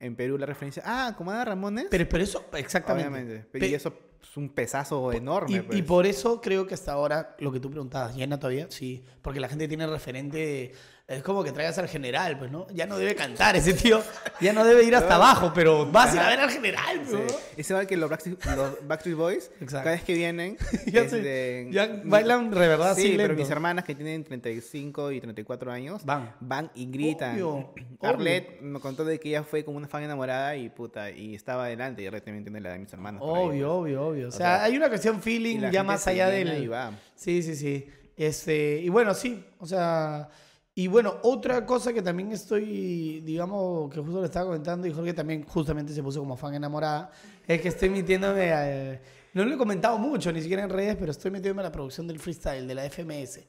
[0.01, 0.83] en Perú la referencia.
[0.85, 1.87] Ah, como Adal Ramones.
[1.89, 3.07] Pero, pero eso, exactamente.
[3.09, 3.47] Obviamente.
[3.59, 5.57] Pe- y eso es un pesazo enorme.
[5.57, 5.77] Y, pues.
[5.79, 8.67] y por eso creo que hasta ahora, lo que tú preguntabas, ¿llena todavía?
[8.69, 10.71] Sí, porque la gente tiene referente, de-
[11.11, 12.67] es como que traigas al general, pues, ¿no?
[12.73, 14.01] Ya no debe cantar ese tío,
[14.39, 17.13] ya no debe ir hasta abajo, pero vas a ir a ver al general, Sí.
[17.13, 17.21] ¿no?
[17.57, 19.51] Es igual que los Backstreet, los Backstreet Boys.
[19.59, 19.77] Exacto.
[19.83, 20.57] Cada vez que vienen.
[20.91, 21.69] Ya, este,
[22.03, 26.35] bailan de verdad Sí, pero mis hermanas que tienen 35 y 34 años Van.
[26.39, 27.35] van y gritan.
[27.35, 31.35] Obvio, Arlette me contó de que ella fue como una fan enamorada y puta, y
[31.35, 32.01] estaba adelante.
[32.03, 34.27] Y también tiene la de mis ahí, Obvio, obvio, obvio.
[34.27, 36.69] O sea, sea, hay una cuestión feeling ya más allá del...
[37.15, 37.87] Sí, sí, sí.
[38.17, 40.29] Este, y bueno, sí, o sea,
[40.73, 45.13] y bueno, otra cosa que también estoy, digamos, que justo le estaba comentando y Jorge
[45.13, 47.11] también justamente se puso como fan enamorada,
[47.47, 49.01] es que estoy metiéndome a...
[49.33, 52.05] No lo he comentado mucho, ni siquiera en redes, pero estoy metiéndome a la producción
[52.05, 53.39] del freestyle, de la FMS.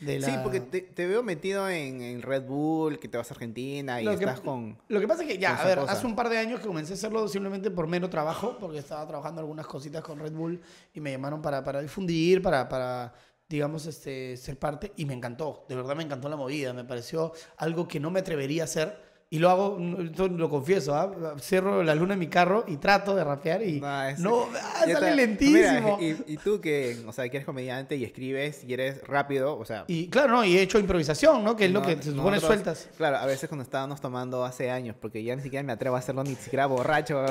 [0.00, 0.26] De la...
[0.26, 4.00] Sí, porque te, te veo metido en, en Red Bull, que te vas a Argentina
[4.02, 4.76] y Lo que- estás con...
[4.88, 5.92] Lo que pasa es que ya, a ver, cosa.
[5.92, 9.06] hace un par de años que comencé a hacerlo simplemente por mero trabajo, porque estaba
[9.06, 10.60] trabajando algunas cositas con Red Bull
[10.92, 13.14] y me llamaron para, para difundir, para, para,
[13.48, 17.32] digamos, este, ser parte y me encantó, de verdad me encantó la movida, me pareció
[17.56, 19.08] algo que no me atrevería a hacer.
[19.30, 21.34] Y lo hago, lo confieso, ¿ah?
[21.38, 24.76] cierro la luna en mi carro y trato de rapear y No, es- no, ah,
[24.80, 25.10] sale está.
[25.14, 25.98] lentísimo.
[26.00, 29.58] Mira, y, y tú que, o sea, que eres comediante y escribes y eres rápido,
[29.58, 29.84] o sea...
[29.86, 31.56] Y claro, no, y he hecho improvisación, ¿no?
[31.56, 32.88] Que es lo no- que se supone nosotros- sueltas.
[32.96, 35.98] Claro, a veces cuando estábamos tomando hace años, porque ya ni siquiera me atrevo a
[35.98, 37.22] hacerlo ni siquiera borracho,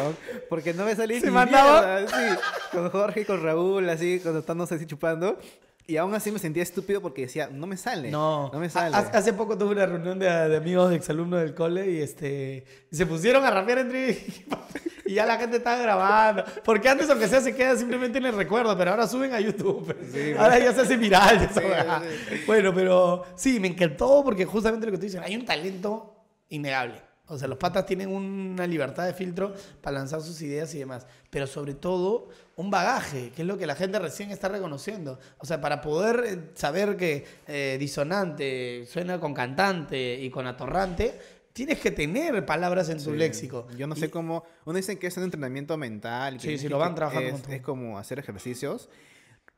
[0.50, 2.02] porque no me salía Se ni mandaba.
[2.02, 2.40] mierda,
[2.74, 5.40] con Jorge y con Raúl, así, cuando estábamos así chupando,
[5.88, 8.96] y aún así me sentía estúpido porque decía, no me sale, No, no me sale.
[8.96, 12.66] ha- Hace poco tuve una reunión de, de amigos de exalumnos del cole y este
[12.92, 14.18] se pusieron a rapear entre
[15.06, 16.44] y ya la gente estaba grabando.
[16.66, 19.96] Porque antes, aunque sea, se queda simplemente en el recuerdo, pero ahora suben a YouTube.
[20.12, 21.50] Sí, ahora ya se hace viral.
[21.54, 22.36] Sí, sí.
[22.46, 26.14] Bueno, pero sí, me encantó porque justamente lo que tú dices, hay un talento
[26.50, 27.02] innegable.
[27.30, 31.06] O sea, los patas tienen una libertad de filtro para lanzar sus ideas y demás.
[31.30, 35.20] Pero sobre todo, un bagaje, que es lo que la gente recién está reconociendo.
[35.38, 41.18] O sea, para poder eh, saber que eh, disonante suena con cantante y con atorrante,
[41.54, 43.18] tienes que tener palabras en tu Sí.
[43.18, 43.68] léxico.
[43.78, 44.44] Yo no Y- sé cómo.
[44.66, 46.36] Uno dice que es un entrenamiento mental.
[46.38, 48.90] que Sí, sí, lo van trabajando Es, es como hacer ejercicios.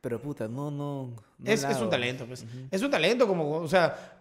[0.00, 1.14] Pero puta, no, no.
[1.38, 2.44] no es, es un talento, pues.
[2.70, 4.19] Es un talento como, o sea,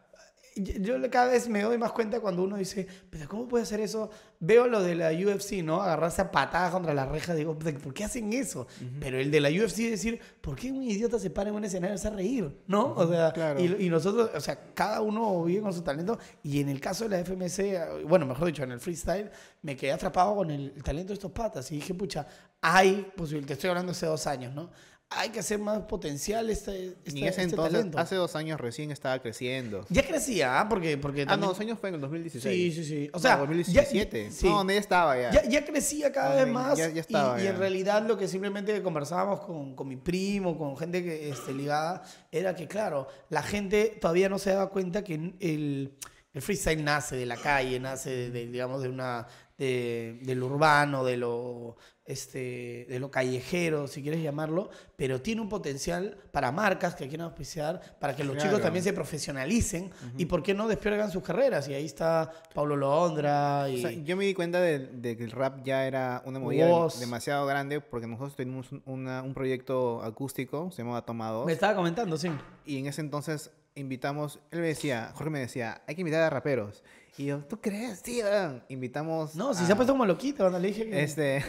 [0.64, 4.10] yo cada vez me doy más cuenta cuando uno dice, pero ¿cómo puede hacer eso?
[4.40, 5.82] Veo lo de la UFC, ¿no?
[5.82, 8.68] Agarrarse a patadas contra la reja, digo, ¿por qué hacen eso?
[9.00, 11.96] Pero el de la UFC decir, ¿por qué un idiota se para en un escenario
[11.96, 12.58] y se hace reír?
[12.68, 12.94] ¿No?
[12.96, 13.60] O sea, Claro.
[13.60, 16.18] y, y nosotros, o sea, cada uno vive con su talento.
[16.44, 19.30] Y en el caso de la FMC, bueno, mejor dicho, en el freestyle,
[19.62, 21.72] me quedé atrapado con el, el talento de estos patas.
[21.72, 22.26] Y dije, pucha,
[22.62, 24.70] hay posibilidad, te estoy hablando hace dos años, ¿no?
[25.12, 27.98] Hay que hacer más potencial este, este, Y ese este entonces, talento.
[27.98, 29.84] hace dos años recién estaba creciendo.
[29.90, 30.70] Ya crecía, ¿ah?
[30.70, 32.76] Porque, porque Ah, no, dos años fue en el 2016.
[32.76, 33.10] Sí, sí, sí.
[33.12, 34.26] O sea, sea, 2017.
[34.26, 34.46] ya- sí.
[34.48, 35.32] No, donde ya estaba ya.
[35.32, 39.40] Ya, ya crecía cada vez más ya- estaba, y, en realidad lo que simplemente conversábamos
[39.40, 44.30] con, con mi primo, con gente que este, ligada, era que claro, la gente todavía
[44.30, 45.96] no se daba cuenta que el,
[46.34, 49.26] el freestyle nace de la calle, nace de, de, digamos de una
[49.58, 51.76] de, de lo urbano, de lo
[52.10, 57.26] este, de lo callejero, si quieres llamarlo, pero tiene un potencial para marcas que quieran
[57.28, 61.68] auspiciar, para que los chicos también se profesionalicen y por qué no despiergan sus carreras.
[61.70, 65.24] Y ahí está Pablo Londra y O sea, yo me di cuenta de, de que
[65.24, 67.00] el rap ya era una movida Voz.
[67.00, 71.54] demasiado grande porque nosotros teníamos un, una- un proyecto acústico, se llamaba Toma 2, me
[71.54, 72.30] estaba comentando, sí.
[72.66, 76.30] y en ese entonces invitamos, él me decía, Jorge me decía, hay que invitar a
[76.30, 76.84] raperos.
[77.20, 78.26] Y yo, ¿tú crees, tío?
[78.70, 81.04] Invitamos No, si a- se ha puesto como loquito cuando le dije que...
[81.04, 81.44] Este.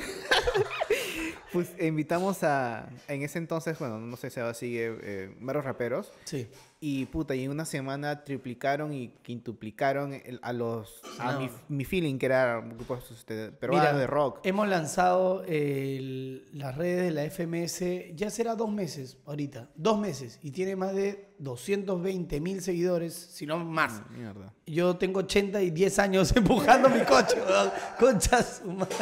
[1.52, 2.88] pues invitamos a.
[3.06, 4.96] En ese entonces, bueno, no sé si ahora sigue.
[5.00, 6.12] Eh, raperos.
[6.24, 6.48] Sí.
[6.82, 11.02] Y puta, y en una semana triplicaron y quintuplicaron el- a los.
[11.18, 11.40] A No.
[11.40, 14.38] mi, mi feeling, que era grupos este, peruanos Mira, de rock.
[14.44, 20.38] Hemos lanzado el- las redes de la FMS, ya será dos meses ahorita, dos meses,
[20.42, 24.00] y tiene más de 220 mil seguidores, si no más.
[24.10, 24.54] Mierda.
[24.66, 27.70] Yo tengo 80 y 10 años empujando mi coche, weón.
[27.98, 28.96] concha su madre.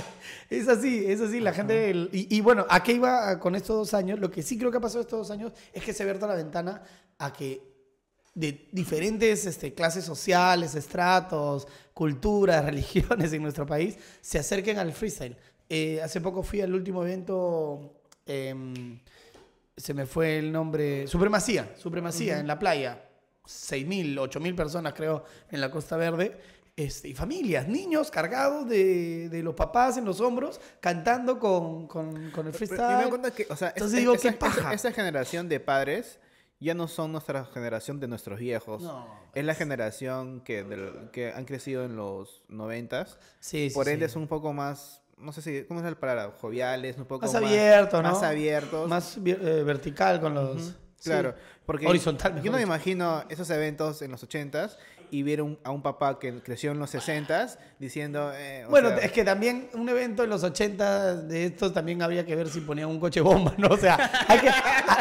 [0.51, 1.91] Es así, es así, la gente...
[1.91, 4.19] el- y, y bueno, ¿a qué iba con estos dos años?
[4.19, 6.27] Lo que sí creo que ha pasado estos dos años es que se ha abierto
[6.27, 6.83] la ventana
[7.19, 7.63] a que
[8.35, 15.37] de diferentes este, clases sociales, estratos, culturas, religiones en nuestro país se acerquen al freestyle.
[15.69, 19.01] Eh, hace poco fui al último evento, em,
[19.77, 23.05] se me fue el nombre, Supremacía, Supremacía en la playa.
[23.45, 26.39] 6.000, 8.000 personas creo en la Costa Verde.
[26.77, 32.31] Este, y familias, niños cargados de, de los papás en los hombros, cantando con, con,
[32.31, 33.11] con el me freestyle.
[33.35, 34.73] que, o sea, Entonces es- digo, esa, qué esa- paja.
[34.75, 36.21] esa generación de padres
[36.61, 38.83] ya no son nuestra generación de nuestros viejos.
[38.83, 39.07] No.
[39.35, 43.19] Es la generación que, del- que han crecido en los noventas.
[43.41, 44.15] Sí, sí, Por ende sí.
[44.15, 46.33] son un poco más, no sé si, ¿cómo es la palabra?
[46.41, 48.11] Joviales, un poco Más más, abierto, ¿no?
[48.13, 48.89] Más abiertos.
[48.89, 50.75] Más eh, vertical con los...
[51.03, 51.43] Claro, Sí.
[51.65, 54.77] porque Horizontal, yo no me imagino esos eventos en los 80s
[55.11, 58.33] y ver un- a un papá que creció en los 60s diciendo...
[58.35, 62.25] eh, Bueno, sea, es que también un evento en los 80 de estos también habría
[62.27, 63.69] que ver si ponían un coche bomba, ¿no?
[63.69, 63.97] O sea,
[64.29, 64.51] hay que,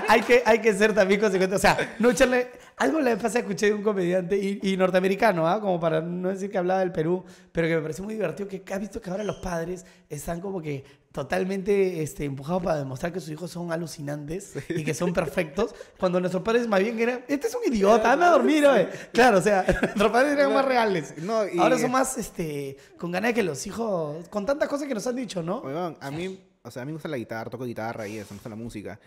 [0.08, 1.56] hay que, hay que ser también consecuente.
[1.56, 2.50] O sea, no echarle...
[2.80, 5.60] Algo la vez pasada escuché de un comediante y, y norteamericano, ¿ah?
[5.60, 8.62] Como para no decir que hablaba del Perú, pero que me pareció muy divertido que
[8.72, 10.84] has visto que ahora los padres están como que
[11.18, 16.20] totalmente este, empujados para demostrar que sus hijos son alucinantes y que son perfectos, cuando
[16.20, 18.88] nuestros padres más bien eran, este es un idiota, anda a dormir, oye".
[19.12, 21.16] Claro, o sea, nuestros padres eran más reales.
[21.18, 24.88] No, y- Ahora son más este, con ganas de que los hijos, con tantas cosas
[24.88, 25.64] que nos han dicho, ¿no?
[26.00, 28.36] A mí, o sea, a mí me gusta la guitarra, toco guitarra y eso, me
[28.38, 29.00] gusta la música.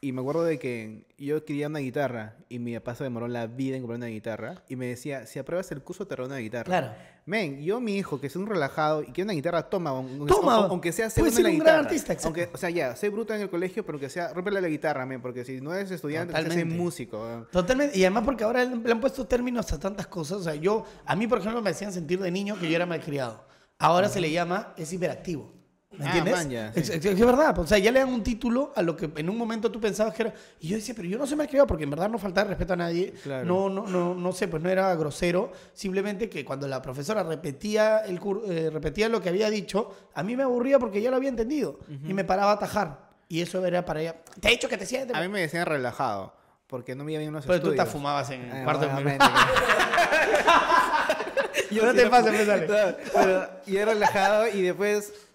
[0.00, 3.48] Y me acuerdo de que yo quería una guitarra y mi papá se demoró la
[3.48, 6.40] vida en comprar una guitarra y me decía, si apruebas el curso te regalo una
[6.40, 6.64] guitarra.
[6.64, 6.92] Claro.
[7.26, 9.90] Men, yo mi hijo que es un relajado y quiere una guitarra, toma,
[10.28, 10.54] Toma.
[10.56, 11.80] aun- aunque sea segundo en ser la un gran guitarra.
[11.88, 12.28] artista, exacto.
[12.28, 15.04] Aunque, o sea, ya, soy bruto en el colegio, pero que sea, rómpele la guitarra,
[15.04, 16.74] men, porque si no eres estudiante, seas Totalmente.
[16.76, 17.20] músico.
[17.20, 17.48] weón.
[17.50, 17.98] Totalmente.
[17.98, 20.38] Y además porque ahora le han puesto términos a tantas cosas.
[20.38, 22.86] O sea, yo, a mí, por ejemplo, me hacían sentir de niño que yo era
[22.86, 23.44] malcriado.
[23.80, 25.57] Ahora se le llama, es hiperactivo.
[25.90, 26.34] ¿Me Ah, entiendes?
[26.34, 26.80] man, ya, sí.
[26.80, 27.58] es, es- es verdad.
[27.58, 30.12] O sea, ya le dan un título a lo que en un momento tú pensabas
[30.14, 30.34] que era.
[30.60, 32.76] Y yo decía, pero yo no soy malcriado porque en verdad no faltaba respeto a
[32.76, 33.12] nadie.
[33.22, 33.46] Claro.
[33.46, 35.50] No, no, no, no sé, pues no era grosero.
[35.72, 40.22] Simplemente que cuando la profesora repetía, el, cur- eh, repetía lo que había dicho, a
[40.22, 41.78] mí me aburría porque ya lo había entendido.
[42.06, 43.08] Y me paraba a atajar.
[43.28, 44.16] Y eso era para ella.
[44.40, 45.16] Te he dicho que te sientes.
[45.16, 46.34] A mí me decían relajado,
[46.66, 47.92] porque no me iba bien los Pero tú te estudios.
[47.92, 49.18] fumabas en Eh, cuarto de
[51.70, 52.66] Yo no te pases, pues, dale.
[52.66, 55.27] No, pero yo era relajado y después, ah,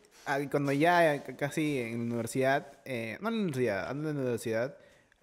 [0.49, 4.21] cuando ya c- casi en la universidad, eh, no en la universidad, ando en la
[4.21, 4.75] universidad,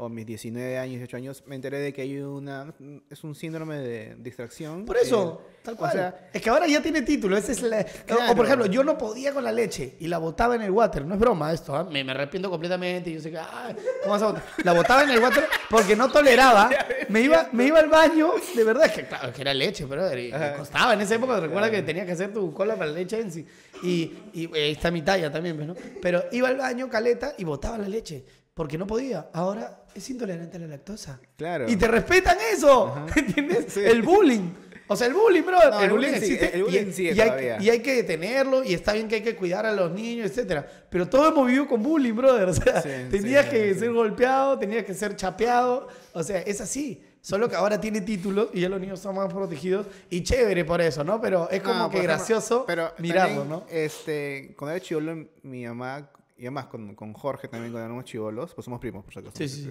[0.02, 2.72] o mis 19 años, 18 años, me enteré de que hay una,
[3.10, 4.84] es un síndrome de distracción.
[4.86, 5.92] Por eso, eh, tal o cual.
[5.92, 7.36] sea, es que ahora ya tiene título.
[7.36, 7.84] Esa es la-
[8.30, 11.04] o- por ejemplo, yo no podía con la leche y la botaba en el water.
[11.04, 11.84] No es broma esto, ¿ah?
[11.84, 13.10] me, me arrepiento completamente.
[13.10, 14.42] y Yo sé que, ay, ¿cómo vas a botar?
[14.64, 16.70] La botaba en el water porque no toleraba.
[17.10, 19.84] Me iba, me iba al baño, de verdad, es que claro, es que era leche,
[19.88, 20.56] pero Ajá.
[20.56, 21.40] costaba en esa época.
[21.40, 23.44] Recuerda que tenía que hacer tu cola para la leche en sí.
[23.82, 25.74] Y, y eh, ahí está mi talla también, pues, ¿no?
[26.00, 28.24] Pero iba al baño, caleta, y botaba la leche.
[28.54, 29.28] Porque no podía.
[29.32, 31.20] Ahora es intolerante a la lactosa.
[31.36, 31.66] Claro.
[31.68, 33.06] Y te respetan eso.
[33.16, 33.66] ¿Entiendes?
[33.72, 33.80] Sí.
[33.84, 34.50] El bullying.
[34.92, 36.92] O sea, el bullying, bro, No, el, el bullying bullying sí, existe el bullying y,
[36.92, 39.72] sigue y hay, y hay que detenerlo y está bien que hay que cuidar a
[39.72, 40.66] los niños, etcétera.
[40.90, 42.48] Pero todos hemos vivido con bullying, brother.
[42.48, 45.86] O sea, Sí, tenías sí, que ser golpeado, tenías que ser chapeado.
[46.12, 47.04] O sea, es así.
[47.20, 50.80] Solo que ahora tiene títulos y ya los niños son más protegidos y chévere por
[50.80, 51.20] eso, ¿no?
[51.20, 53.66] Pero es como No, que ejemplo, gracioso pero mirarlo, también, ¿no?
[53.70, 58.54] Este, cuando era chivolo, mi mamá, y además con, con Jorge también, cuando éramos chivolos,
[58.54, 59.36] pues somos primos, por si acaso.
[59.36, 59.70] Sí, sí, sí.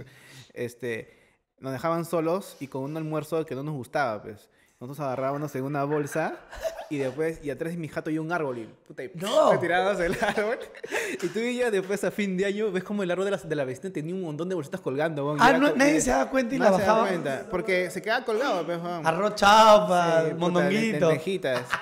[0.53, 1.17] Este,
[1.60, 4.49] nos dejaban solos y con un almuerzo que no nos gustaba, pues.
[4.79, 6.38] Nosotros agarrábamos en una bolsa
[6.89, 9.51] y después, y atrás de mi jato hay un árbol y, puta, y No.
[9.51, 10.58] retirábamos el árbol.
[11.21, 13.38] Y tú y ya después a fin de año ves como el árbol de la,
[13.38, 15.25] de la vecina tenía un montón de bolsitas colgando.
[15.25, 17.08] weón, Ah, no- nadie se daba cuenta y la se bajaba.
[17.10, 19.05] cuenta, porque se quedaba colgado, pues, weón.
[19.05, 21.10] Arroz chapa, Sí, mondonguito.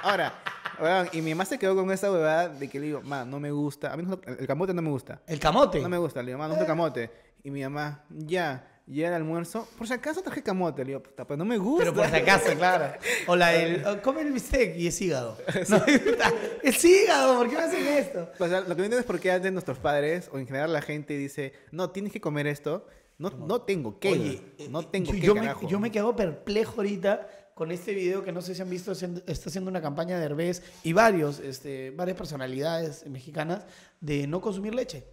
[0.02, 0.34] Ahora,
[0.80, 3.40] weón, y mi mamá se quedó con esa huevada de que le digo, ma, no
[3.40, 3.94] me gusta.
[3.94, 5.22] A mí no- el camote no me gusta.
[5.28, 5.80] El camote.
[5.80, 6.22] No me gusta.
[6.22, 7.12] Le digo, ma, no gusta el camote.
[7.44, 9.68] Y mi mamá, ya, ya el almuerzo.
[9.78, 10.84] Por si acaso traje camote.
[10.84, 11.86] Le digo, puta, pues no me gusta.
[11.86, 12.98] Pero por si acaso, claro.
[13.28, 15.38] O la del, o come el bistec y es hígado.
[15.70, 15.82] No,
[16.64, 18.30] es hígado, ¿por qué me hacen esto?
[18.40, 20.74] O sea, lo que no entiendo es por qué antes nuestros padres, o en general
[20.74, 22.88] la gente dice, no, tienes que comer esto.
[23.20, 24.12] No, no tengo que.
[24.12, 27.96] Oye, no eh, tengo yo, que, yo me, yo me quedo perplejo ahorita con este
[27.96, 31.40] video que no sé si han visto, está haciendo una campaña de Herbés y varios,
[31.40, 33.66] este, varias personalidades mexicanas
[34.00, 35.06] de no consumir leche.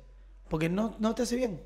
[0.50, 1.62] Porque no, no te hace bien.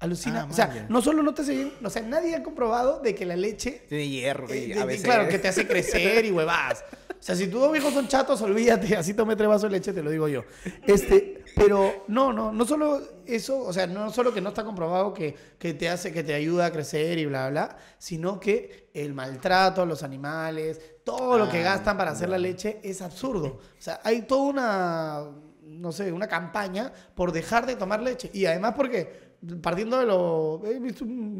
[0.00, 0.42] Alucina.
[0.42, 0.86] Ah, o sea, ya.
[0.90, 3.86] no solo no te hace bien, o sea, nadie ha comprobado de que la leche
[3.88, 5.02] Tiene hierro Eh, a veces.
[5.02, 6.84] claro, que te hace crecer y huevas.
[7.08, 9.94] O sea, si tus dos hijos son chatos, olvídate, así tome tres vasos de leche,
[9.94, 10.44] te lo digo yo.
[10.86, 15.12] Este, pero no, no, no solo eso, o sea, no solo que no está comprobado
[15.12, 19.12] que, que te hace, que te ayuda a crecer y bla, bla, sino que el
[19.14, 23.46] maltrato a los animales, todo lo que Ah, gastan para hacer la leche es absurdo.
[23.78, 25.24] O sea, hay toda una,
[25.62, 28.30] no sé, una campaña por dejar de tomar leche.
[28.32, 29.28] Y además porque
[29.62, 30.60] partiendo de lo...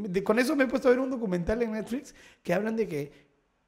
[0.08, 2.88] de- con eso me he puesto a ver un documental en Netflix que hablan de
[2.88, 3.12] que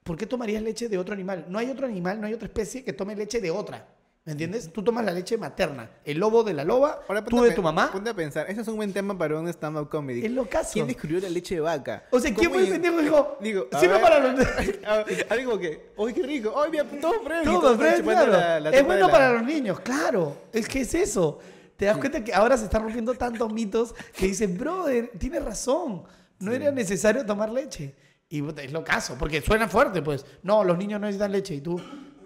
[0.03, 1.47] ¿por qué tomarías leche de otro animal?
[1.49, 3.87] No hay otro animal, no hay otra especie que tome leche de otra.
[4.31, 4.73] ¿Me entiendes?
[4.73, 5.91] Tú tomas la leche materna.
[6.05, 7.91] El lobo de la loba, Ahora, tú de tu mamá.
[7.91, 10.25] Ponte a pensar, ese es un buen tema para un stand-up comedy.
[10.25, 10.71] Es lo caso.
[10.73, 12.05] ¿Quién descubrió la leche de vaca?
[12.13, 13.39] O sea, ¿quién ¿Cómo fue el pendejo dijo?
[13.41, 14.47] Digo, a ver, para los...
[15.31, 16.55] Algo que, ¡ay, qué rico!
[16.63, 17.43] ¡Ay, mira, todo fresco!
[17.43, 18.31] y Todo, todos chupando claro.
[18.33, 20.37] la- la es bueno la- para los niños, claro.
[20.53, 21.41] Es que es eso.
[21.77, 26.05] Te das cuenta que ahora se están rompiendo tantos mitos que dicen, brother, tienes razón.
[26.39, 27.95] No era necesario tomar leche.
[28.29, 30.25] Y es lo caso, porque suena fuerte, pues.
[30.45, 31.55] No, los niños no necesitan leche.
[31.55, 31.81] Y tú,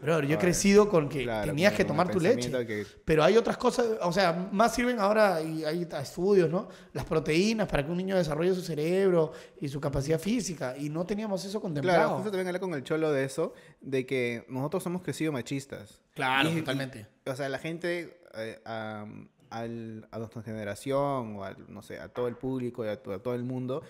[0.05, 2.51] brother, yo he Ay, crecido con que claro, tenías que tomar tu leche.
[2.67, 6.69] que- Pero hay otras cosas, o sea, más sirven ahora, y hay estudios, ¿no?
[6.93, 10.77] Las proteínas para que un niño desarrolle su cerebro y su capacidad física.
[10.79, 11.99] Y no teníamos eso contemplado.
[11.99, 16.01] Claro, justo también hablé con el cholo de eso, de que nosotros hemos crecido machistas.
[16.15, 17.07] Claro, Y- totalmente.
[17.27, 19.07] y, o sea, la gente, eh, a,
[19.51, 22.97] al- a nuestra generación, o al, no sé, a todo el público y a, a
[22.97, 23.83] todo el mundo,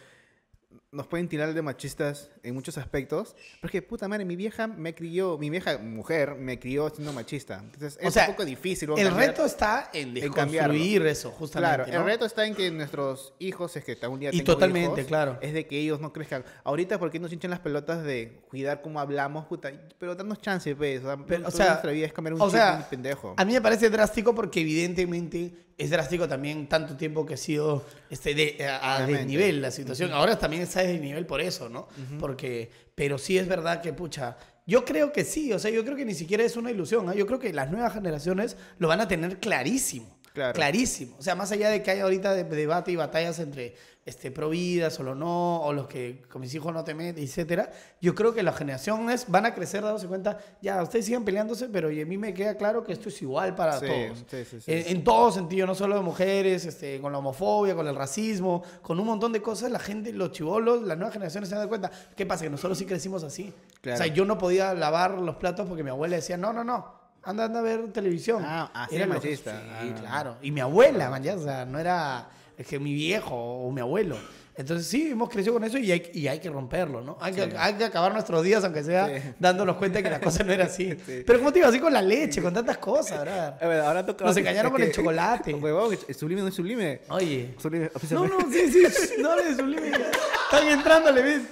[0.93, 4.67] nos pueden tirar de machistas en muchos aspectos, pero es que, puta madre, mi vieja
[4.67, 7.59] me crió, mi vieja mujer me crió siendo machista.
[7.65, 8.91] Entonces, O es sea, un poco difícil.
[8.97, 11.85] El cambiar- reto está en en desconstruir eso, justamente.
[11.85, 11.99] Claro, ¿no?
[12.01, 15.09] el reto está en que nuestros hijos, es que algún día Y tengo totalmente, hijos,
[15.09, 15.39] claro.
[15.41, 16.45] es de que ellos no crezcan.
[16.63, 19.47] Ahorita, ¿por qué nos hinchan las pelotas de cuidar cómo hablamos?
[19.47, 21.01] Puta, pero darnos chance, pues.
[21.03, 23.35] O sea, Pero, o sea, nuestra vida es comer un o sea, pendejo.
[23.37, 27.85] A mí me parece drástico porque evidentemente es drástico también tanto tiempo que ha sido
[28.11, 30.13] este de, a, desnivel la situación.
[30.13, 31.89] Ahora también está a desnivel por eso, ¿no?
[32.19, 35.97] Porque, pero sí es verdad que, pucha, yo creo que sí, o sea, yo creo
[35.97, 37.15] que ni siquiera es una ilusión, ¿ah?
[37.15, 40.19] yo creo que las nuevas generaciones lo van a tener clarísimo.
[40.35, 40.53] Claro.
[40.53, 41.15] Clarísimo.
[41.19, 44.51] O sea, más allá de que hay ahorita de- debate y batallas entre este, pro
[44.51, 47.71] vida, solo no, o los que con mis hijos no te meten, etcétera,
[48.03, 51.89] yo creo que las generaciones van a crecer dándose cuenta, ya, ustedes sigan peleándose, pero
[51.89, 54.25] a mí me queda claro que esto es igual para Sí, todos.
[54.29, 54.73] sí, sí, sí.
[54.73, 58.63] En, en todo sentido, no solo de mujeres, este, con la homofobia, con el racismo,
[58.83, 61.91] con un montón de cosas, la gente, los chivolos, las nuevas generaciones se dan cuenta.
[62.17, 62.43] ¿Qué pasa?
[62.45, 63.55] Que nosotros sí crecimos así.
[63.81, 64.01] Claro.
[64.01, 67.04] O sea, yo no podía lavar los platos porque mi abuela decía, no, no, no,
[67.25, 68.43] anda, anda a ver televisión.
[68.45, 69.53] Ah, así Era lo que- machista.
[69.83, 70.01] Sí, Ah.
[70.01, 70.37] claro.
[70.43, 73.81] Y mi abuela, man, ya, o sea, no era es que mi viejo o mi
[73.81, 74.17] abuelo.
[74.57, 77.19] Entonces sí, hemos crecido con eso y hay, y hay que romperlo, ¿no?
[77.21, 79.31] Hay, que, hay que acabar nuestros días, aunque sea Sí.
[79.41, 80.95] dándonos cuenta de que la cosa no era así.
[81.07, 81.23] Sí.
[81.27, 83.59] Pero como te digo, así con la leche, con tantas cosas, ¿verdad?
[83.69, 84.25] Ver, ahora toca...
[84.25, 85.55] Nos engañaron con el chocolate.
[85.55, 87.01] Huevón, es sublime no es sublime.
[87.09, 87.55] Oye.
[87.59, 89.91] Sublime, No, no, sí, sí, no hables de sublime.
[89.91, 91.43] Están entrándole, ¿ves?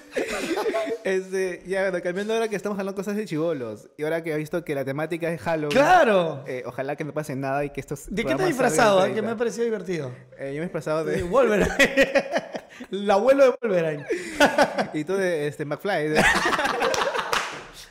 [1.05, 3.89] Este, ya, bueno, cambiando ahora que estamos hablando cosas de chivolos.
[3.97, 5.71] Y ahora que he visto que la temática es Halloween.
[5.77, 6.45] ¡Claro!
[6.47, 8.07] eh, ojalá que no pase nada y que estos.
[8.09, 9.05] ¿De qué te has disfrazado?
[9.05, 9.09] eh?
[9.13, 9.39] Que me ha 30.
[9.39, 10.13] parecido divertido.
[10.39, 11.23] Eh, yo me he disfrazado De de.
[11.25, 11.69] Wolverine.
[12.91, 14.07] El abuelo de Wolverine.
[14.95, 16.09] y tú de este, McFly.
[16.09, 16.23] de-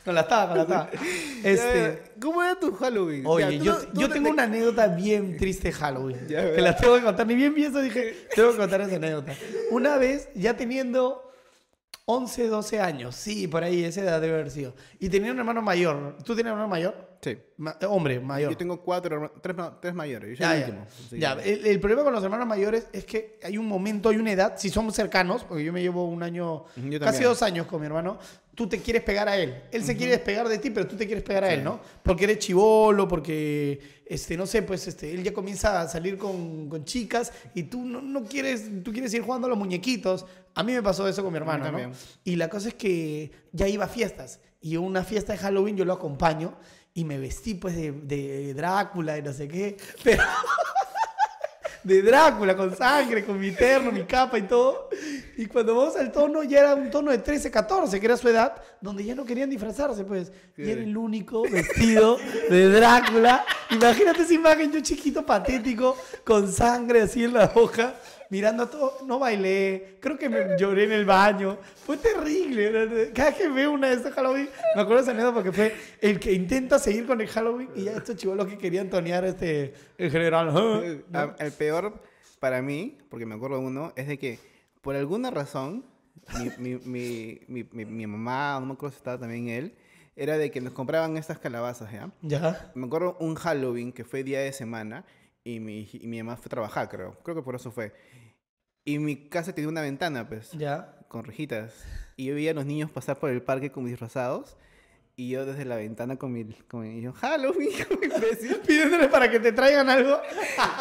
[0.04, 0.90] Con la taba, con la taba.
[1.44, 2.02] Este.
[2.16, 3.24] Ya, ¿Cómo era tu Halloween?
[3.26, 6.28] Oye, Ya, yo, no- yo no tengo te- una anécdota bien triste de Halloween.
[6.28, 7.26] Ya, que la tengo que contar.
[7.28, 9.34] Ni bien pienso, dije, tengo que contar esa anécdota.
[9.72, 11.31] Una vez, ya teniendo
[12.06, 13.16] 11, 12 años.
[13.16, 14.74] Sí, por ahí, esa edad debe haber sido.
[15.00, 16.18] Y tenía un hermano mayor.
[16.24, 17.12] ¿Tú tienes un hermano mayor?
[17.22, 17.38] Sí.
[17.58, 18.52] Ma- eh, hombre, mayor.
[18.52, 20.38] Yo tengo cuatro, tres, tres mayores.
[20.40, 20.74] Yo soy Ya, el
[21.20, 21.36] ya.
[21.36, 24.32] Ya, el, el problema con los hermanos mayores es que hay un momento, hay una
[24.32, 26.66] edad, si somos cercanos, porque yo me llevo un año,
[27.00, 28.18] casi dos años con mi hermano,
[28.56, 29.64] tú te quieres pegar a él.
[29.72, 31.80] Él se quiere despegar de ti, pero tú te quieres pegar a él, ¿no?
[32.04, 36.70] Porque eres chivolo, porque, este, no sé, pues este, él ya comienza a salir con,
[36.70, 40.26] con chicas y tú no, no quieres, tú quieres ir jugando a los muñequitos.
[40.54, 41.92] A mí me pasó eso con mi hermano, ¿no?
[42.24, 44.40] Y la cosa es que ya iba a fiestas.
[44.60, 46.56] Y una fiesta de Halloween yo lo acompaño
[46.94, 49.78] y me vestí pues de, de Drácula y no sé qué.
[50.04, 50.22] Pero
[51.84, 54.90] de Drácula con sangre, con mi terno, mi capa y todo.
[55.38, 58.28] Y cuando vamos al tono ya era un tono de 13, 14, que era su
[58.30, 60.32] edad, donde ya no querían disfrazarse pues.
[60.58, 62.18] Y era el único vestido
[62.50, 63.46] de Drácula.
[63.70, 67.96] Imagínate esa imagen, yo chiquito, patético, con sangre así en la boca
[68.32, 73.12] mirando a todo, no bailé, creo que me lloré en el baño, fue terrible.
[73.14, 76.32] Cada que veo una de estas Halloween, me acuerdo esa anécdota porque fue el que
[76.34, 80.52] intenta seguir con el Halloween y ya estos chivolos que querían tonear este, el general.
[80.84, 82.02] Eh, a- El peor
[82.40, 84.40] para mí, porque me acuerdo uno, es de que
[84.82, 85.86] por alguna razón,
[86.40, 89.76] mi, mi, mi, mi, mi- mi mamá, no me acuerdo si estaba también él,
[90.16, 92.10] era de que nos compraban estas calabazas, ¿ya?
[92.22, 92.72] Ya.
[92.76, 95.06] Me acuerdo un Halloween que fue día de semana
[95.44, 97.14] y mi, y mi mamá fue a trabajar, creo.
[97.24, 97.92] Creo que por eso fue.
[98.86, 100.96] Y mi casa tenía una ventana, pues, Ya.
[101.08, 101.74] con rejitas.
[102.18, 104.58] Y yo veía a los niños pasar por el parque como disfrazados.
[105.18, 106.46] Y yo desde la ventana con mi...
[106.68, 108.56] Con mi y yo, como imbécil.
[108.66, 110.20] Pidiéndole para que te traigan algo.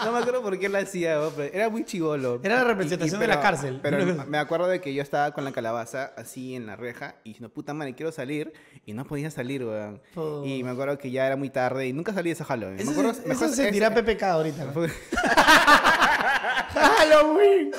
[0.05, 2.41] No me acuerdo por qué lo hacía, pero era muy chivolo.
[2.43, 3.81] Era la representación de la cárcel.
[3.83, 7.31] Pero me acuerdo de que yo estaba con la calabaza así en la reja y
[7.31, 8.53] diciendo, puta madre, quiero salir.
[8.87, 10.01] Y no podía salir, weón.
[10.15, 10.43] Oh.
[10.47, 12.77] Y me acuerdo que ya era muy tarde y nunca salí de ese Halloween.
[12.77, 14.65] Me Eso, acuerdo- se, me eso se dirá PPK ahorita.
[14.67, 14.73] ¿no?
[16.75, 17.71] ¡Halloween!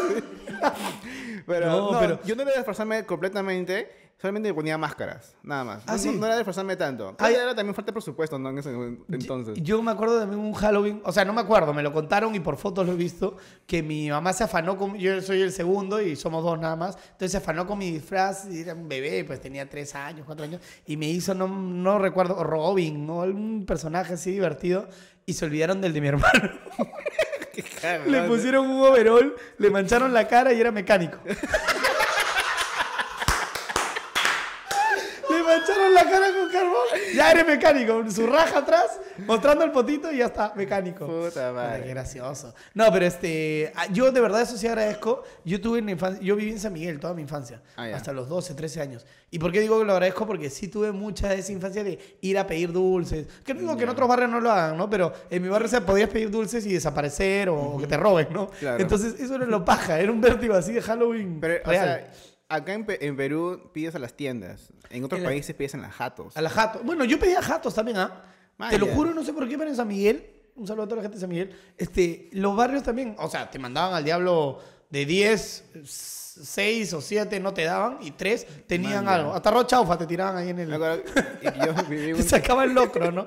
[1.46, 3.90] Pero, No, no, pero- yo no era disfrazarme completamente,
[4.22, 5.84] solamente me ponía máscaras, nada más.
[5.88, 6.10] Ah, no, ¿sí?
[6.12, 7.16] no, no era disfrazarme tanto.
[7.18, 8.50] Ah, era también falta de presupuesto, ¿no?
[8.52, 8.70] En ese
[9.10, 9.58] entonces.
[9.62, 12.40] Yo me acuerdo de un Halloween, o sea, no me acuerdo, me lo contaron y
[12.40, 16.00] por fotos lo he visto, que mi mamá se afanó con, yo soy el segundo
[16.00, 19.24] y somos dos nada más, entonces se afanó con mi disfraz, y era un bebé,
[19.24, 23.66] pues tenía tres años, cuatro años, y me hizo, no, no recuerdo, Robin, o algún
[23.66, 24.88] personaje así divertido,
[25.26, 26.50] y se olvidaron del de mi hermano.
[27.82, 31.18] Qué le pusieron un overall, le mancharon la cara y era mecánico.
[35.30, 36.88] Le mancharon la cara con carbón.
[37.16, 38.10] Ya eres mecánico.
[38.10, 41.06] Su raja atrás, mostrando el potito y ya está, mecánico.
[41.06, 41.84] Puta Puta, madre.
[41.84, 42.54] qué gracioso.
[42.74, 45.24] No, pero este, ah, yo de verdad eso sí agradezco.
[45.46, 48.28] Yo tuve una infancia, yo viví en San Miguel toda mi infancia, Ah, hasta los
[48.30, 49.06] 12, 13 años.
[49.30, 50.26] ¿Y por qué digo que lo agradezco?
[50.28, 53.28] Porque sí tuve mucha de esa infancia de ir a pedir dulces.
[53.46, 54.90] Que no digo que en otros barrios no lo hagan, ¿no?
[54.90, 58.48] Pero en mi barrio se podías pedir dulces y desaparecer o que te roben, ¿no?
[58.50, 58.82] Claro.
[58.82, 61.86] Entonces eso era lo paja, era un vértigo así de Halloween Pero, o real.
[61.86, 62.12] sea,
[62.56, 64.72] acá en, Pe- en Perú pides a las tiendas.
[64.90, 66.36] En otros En la- países pides en las jatos.
[66.36, 66.82] A la jato.
[66.84, 68.24] Bueno, yo pedía jatos también, ¿ah?
[68.60, 70.24] Ah, Te lo juro, no sé por qué, pero en San Miguel,
[70.56, 73.50] un saludo a toda la gente de San Miguel, este, los barrios también, o sea,
[73.50, 74.60] te mandaban al diablo
[74.90, 79.34] de 10, 6 o 7 no te daban y 3 tenían algo.
[79.34, 80.70] Hasta arroz chaufa te tiraban ahí en el...
[80.70, 83.26] yo viví un, sacaba el locro, ¿no?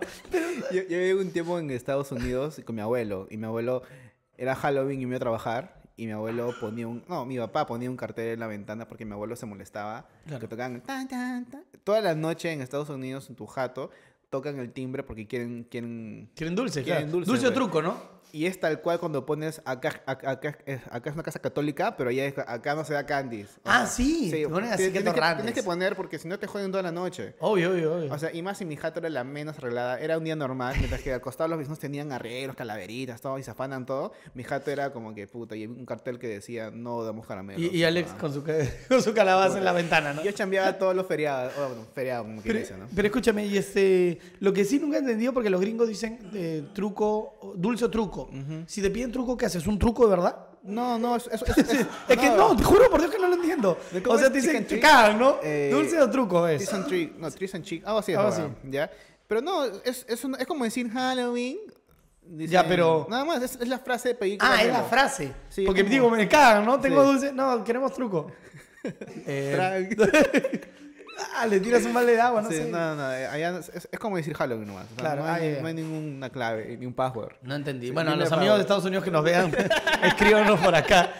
[0.71, 3.27] yo, yo viví un tiempo en Estados Unidos con mi abuelo.
[3.31, 3.83] Y mi abuelo
[4.37, 5.83] era Halloween y me iba a trabajar.
[5.97, 7.05] Y mi abuelo ponía un...
[7.09, 10.09] No, mi papá ponía un cartel en la ventana porque mi abuelo se molestaba.
[10.27, 10.41] Claro.
[10.41, 10.81] Que tocaban...
[10.81, 11.65] tan, tan, tan.
[11.85, 13.91] Toda la noche en Estados Unidos, en tu jato,
[14.31, 15.65] tocan el timbre porque quieren...
[15.71, 17.13] quieren Quieren dulce, Quieren claro.
[17.19, 18.14] dulce, Dulce o truco, ¿no?
[18.35, 21.97] Y es tal cual cuando pones acá, acá, acá, es- acá es una casa católica,
[21.97, 23.47] pero ya es- acá no se da candies.
[23.59, 25.37] O Ah, sea, sí, te ponen así tienes, que, torrantes.
[25.45, 27.37] tienes que poner porque si no te joden toda la noche.
[27.39, 28.13] Obvio, obvio, obvio.
[28.13, 30.75] O sea, y más si mi jato era la menos arreglada, era un día normal,
[30.79, 34.11] mientras que al costado los vecinos tenían arreglos, calaveritas, todo, y se afanan todo.
[34.35, 37.63] Mi jato era como que puta, y un cartel que decía no damos caramelos.
[37.63, 38.43] y, y Alex con su,
[38.89, 40.25] con su calabaza en la ventana, ¿no?
[40.25, 42.87] Yo chambeaba todos los feriados, o bueno, feriados, como Pero, dice, ¿no?
[42.97, 46.65] pero escúchame, y este, lo que sí nunca he entendido, porque los gringos dicen eh,
[46.75, 48.24] truco, dulce o truco.
[48.67, 49.67] Si te piden truco, ¿qué haces?
[49.67, 50.37] ¿Un truco de verdad?
[50.63, 51.43] No, no, eso es...
[51.43, 51.87] es,
[52.19, 53.79] que no, te juro por Dios que no lo entiendo.
[53.93, 55.37] ¿De cómo O sea, te dicen cagan, ¿no?
[55.43, 56.59] Eh, dulce o truco es.
[56.63, 58.53] Trees and Trick, no, Trees and Chick, algo así es, Algo la así.
[58.71, 58.91] ¿ya?
[59.27, 61.59] Pero no, es, es, un- es como decir Halloween.
[62.23, 64.51] dicen- Ya, pero- Nada más, es, es la frase de película.
[64.55, 65.33] Ah, es la frase.
[65.51, 66.81] Sí, porque como- digo, me cagan, ¿no?
[66.81, 67.09] Tengo Sí.
[67.13, 67.33] dulce.
[67.33, 68.31] No, queremos truco.
[69.27, 69.89] Eh,
[71.37, 72.71] ah, le tiras un balde de agua, no Sí, sé.
[72.71, 74.85] no, no, eh, allá es, es como decir Halloween nomás.
[74.87, 77.35] o sea, Claro, no, hay, ah, ya, no hay ninguna clave, ni un password.
[77.43, 77.87] No entendí.
[77.89, 79.53] Sí, bueno, a dime los para- amigos de Estados Unidos que nos vean,
[80.03, 81.11] escríbanos por acá.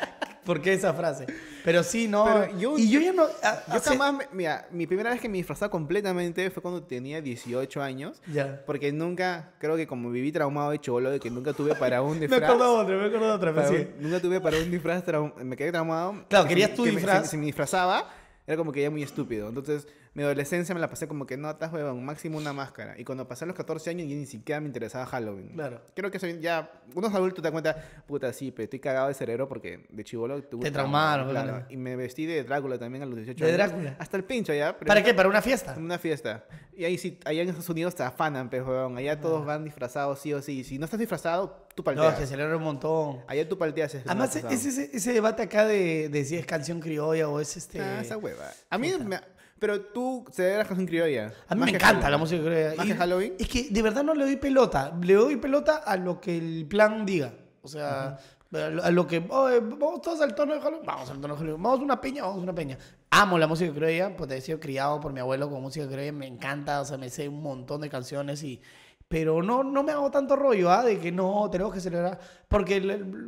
[0.45, 1.25] ¿Por qué esa frase?
[1.65, 2.27] Pero sí, no.
[2.27, 3.23] Pero yo- y yo ya no.
[3.43, 6.83] ah, Yo hace- jamás, me- mira, mi primera vez que me disfrazaba completamente fue cuando
[6.83, 8.21] tenía 18 años.
[8.31, 8.63] Ya.
[8.67, 12.15] Porque nunca, creo que como viví traumado de cholo, de que nunca tuve para un
[12.21, 12.43] Me disfraz.
[12.43, 13.53] acuerdo de otra, me acuerdo de otra.
[13.55, 13.89] pero para sí.
[13.97, 15.03] un- nunca tuve para un disfraz,
[15.43, 16.15] me quedé traumado.
[16.29, 17.23] Claro, Que querías tu que me- disfraz.
[17.25, 18.07] Si, si me disfrazaba,
[18.47, 19.49] era como que ya muy estúpido.
[19.49, 22.95] Entonces, mi adolescencia me la pasé como que no, estás huevón, máximo una máscara.
[22.99, 25.49] Y cuando pasé los 14 años, ya ni siquiera me interesaba Halloween.
[25.49, 25.81] Claro.
[25.95, 29.15] Creo que soy ya, unos adultos te dan cuenta, puta, sí, pero estoy cagado de
[29.15, 31.67] cerebro porque de chivolo Te traumaron, claro.
[31.69, 33.67] Y me vestí de Drácula también a los 18 ¿De años.
[33.67, 33.97] Drácula?
[33.99, 34.79] Hasta el pincho ya.
[34.79, 35.15] pero ¿Para qué?
[35.15, 35.75] ¿Para una fiesta?
[35.77, 36.45] una fiesta.
[36.77, 38.97] Y ahí sí, allá en Estados Unidos te afanan, pues, huevón.
[38.97, 40.63] Allá todos van disfrazados sí o sí.
[40.65, 42.15] Si no estás disfrazado, tú No, palteas.
[42.15, 43.23] es que celebra un montón.
[43.27, 43.95] Allá tú palteas.
[43.95, 47.41] es Además, más es ese, ese debate acá de, de si es canción criolla o
[47.41, 47.81] es este...
[47.81, 48.51] Ah, esa hueva.
[48.71, 49.19] A mí me...
[49.65, 51.33] Pero tú celebras canción criolla.
[51.49, 52.75] A mí me encanta la música criolla.
[52.77, 53.33] ¿Más Y que Halloween?
[53.39, 54.93] Es que de verdad no le doy pelota.
[55.01, 57.33] Le doy pelota a lo que el plan diga.
[57.63, 58.19] O sea,
[58.53, 59.25] a lo- a lo que...
[59.27, 60.85] "Oye, vamos todos al tono de Halloween.
[60.85, 61.63] Vamos al tono de Halloween.
[61.63, 62.77] Vamos a una peña, vamos a una peña.
[63.11, 64.15] Amo la música criolla.
[64.15, 66.13] Pues he sido criado por mi abuelo con música criolla.
[66.13, 66.83] Me encanta.
[66.83, 68.61] O sea, me sé un montón de canciones y...
[69.09, 70.83] Pero no, no me hago tanto rollo, ¿ah?
[70.83, 72.19] De que no, tenemos que celebrar.
[72.49, 72.77] Porque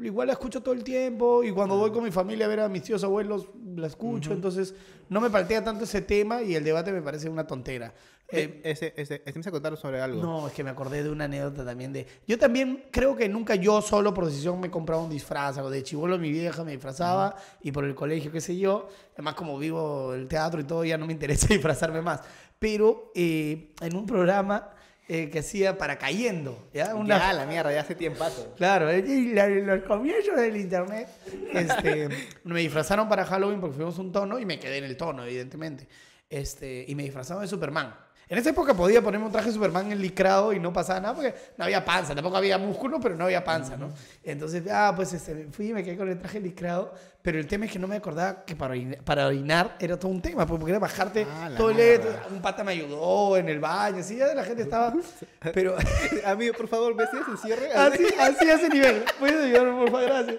[0.02, 2.68] igual la escucho todo el tiempo y cuando voy con mi familia a ver a
[2.68, 4.32] mis tíos abuelos, la escucho.
[4.32, 4.74] Entonces,
[5.08, 7.92] no me paltea tanto ese tema y el debate me parece una tontera.
[8.28, 10.20] Eh, Eh, ese, ese, este me hace contar sobre algo.
[10.20, 12.06] no, es que me acordé de una anécdota también de...
[12.26, 15.58] Yo también creo que nunca yo solo por decisión me he comprado un disfraz.
[15.58, 18.88] algo De chivolo mi vieja me disfrazaba y por el colegio, qué sé yo.
[19.14, 22.20] Además, como vivo el teatro y todo, ya no me interesa disfrazarme más.
[22.58, 24.70] Pero eh, en un programa
[25.08, 26.94] eh, que hacía para cayendo, ¿ya?
[26.94, 28.52] Una, Ya, la mierda, ya hace tiempazo.
[28.56, 31.08] Claro, eh, y la- los comienzos del internet,
[31.52, 32.08] este,
[32.44, 35.86] me disfrazaron para Halloween porque fuimos un tono y me quedé en el tono, evidentemente.
[36.28, 37.94] Este, y me disfrazaron de Superman.
[38.28, 41.32] En esa época podía ponerme un traje de Superman enlicrado y no pasaba nada porque
[41.56, 43.90] no había panza, tampoco había músculo, pero no había panza, ¿no?
[44.24, 47.66] Entonces, ah, pues este, fui y me quedé con el traje enlicrado, pero el tema
[47.66, 50.58] es que no me acordaba que para orinar, para orinar era todo un tema, pues,
[50.58, 52.00] porque era bajarte Ah, todo el
[52.32, 54.92] un pata me ayudó en el baño, así ya la gente estaba,
[55.54, 55.76] pero...
[56.26, 57.72] Amigo, por favor, ¿ves ese cierre?
[57.74, 59.04] Así, así a ese nivel.
[59.20, 60.36] Puedes ayudarme, por favor, gracias.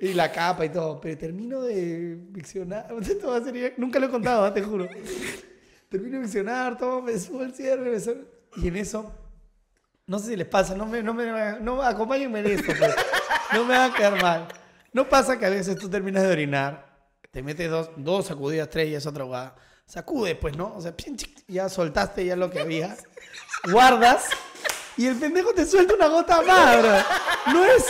[0.00, 1.00] Y la capa y todo.
[1.00, 2.86] Pero termino de diccionar.
[3.02, 4.52] Esto va a ser- Nunca lo he contado, ¿ah?
[4.54, 4.88] te juro.
[5.90, 7.90] Termino de diccionar, todo, me subo el cierre.
[7.90, 8.24] me subo-
[8.56, 9.12] Y en eso,
[10.06, 12.94] no sé si les pasa, no me, no me, no, acompáñenme en esto, pues.
[13.52, 14.48] no me va a quedar mal.
[14.92, 16.86] No pasa que a veces tú terminas de orinar,
[17.30, 19.56] te metes dos, dos sacudidas, tres y es otra jugada.
[19.84, 20.74] Sacudes, pues, ¿no?
[20.76, 20.94] O sea,
[21.48, 22.96] ya soltaste ya lo que había.
[23.70, 24.26] Guardas
[24.96, 27.52] y el pendejo te suelta una gota bro.
[27.52, 27.84] No es,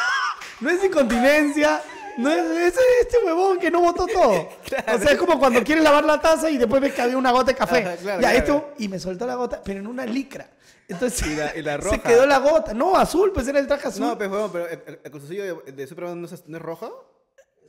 [0.60, 1.80] no es incontinencia.
[2.18, 4.32] No es, es este huevón que no botó todo.
[4.94, 7.30] O sea, es como cuando quieres lavar la taza y después ves que había una
[7.30, 7.78] gota de café.
[7.78, 8.38] Ajá, claro, ya, claro.
[8.38, 10.48] esto, y me soltó la gota, pero en una licra.
[10.88, 12.74] Entonces, Y la- y la se quedó la gota.
[12.74, 14.06] No, azul, pues era el traje azul.
[14.06, 16.62] No, pues, huevón, pero el, el, el calzoncillo de, de Superman no es, no es
[16.62, 17.08] rojo.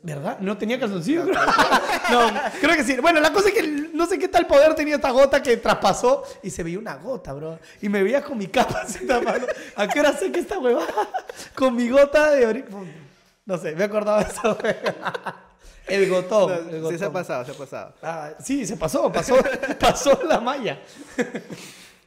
[0.06, 0.38] ¿Verdad?
[0.40, 1.24] ¿No tenía calzoncillo?
[1.24, 1.36] creo?
[2.12, 2.98] no, creo que sí.
[2.98, 3.64] Bueno, la cosa es que
[3.94, 7.32] no sé qué tal poder tenía esta gota que traspasó y se veía una gota,
[7.32, 7.58] bro.
[7.82, 9.08] Y me veía con mi capa así.
[9.78, 10.88] ¿A qué hora sé que esta huevada?
[11.56, 12.66] Con mi gota de ori-
[13.46, 14.58] No sé, me acordaba de eso.
[15.88, 16.50] El gotón.
[16.50, 17.14] No, el sí, se ha gotón.
[17.14, 17.94] pasado, se ha pasado.
[18.02, 19.36] Ah, sí, se pasó, pasó,
[19.80, 20.80] pasó la malla.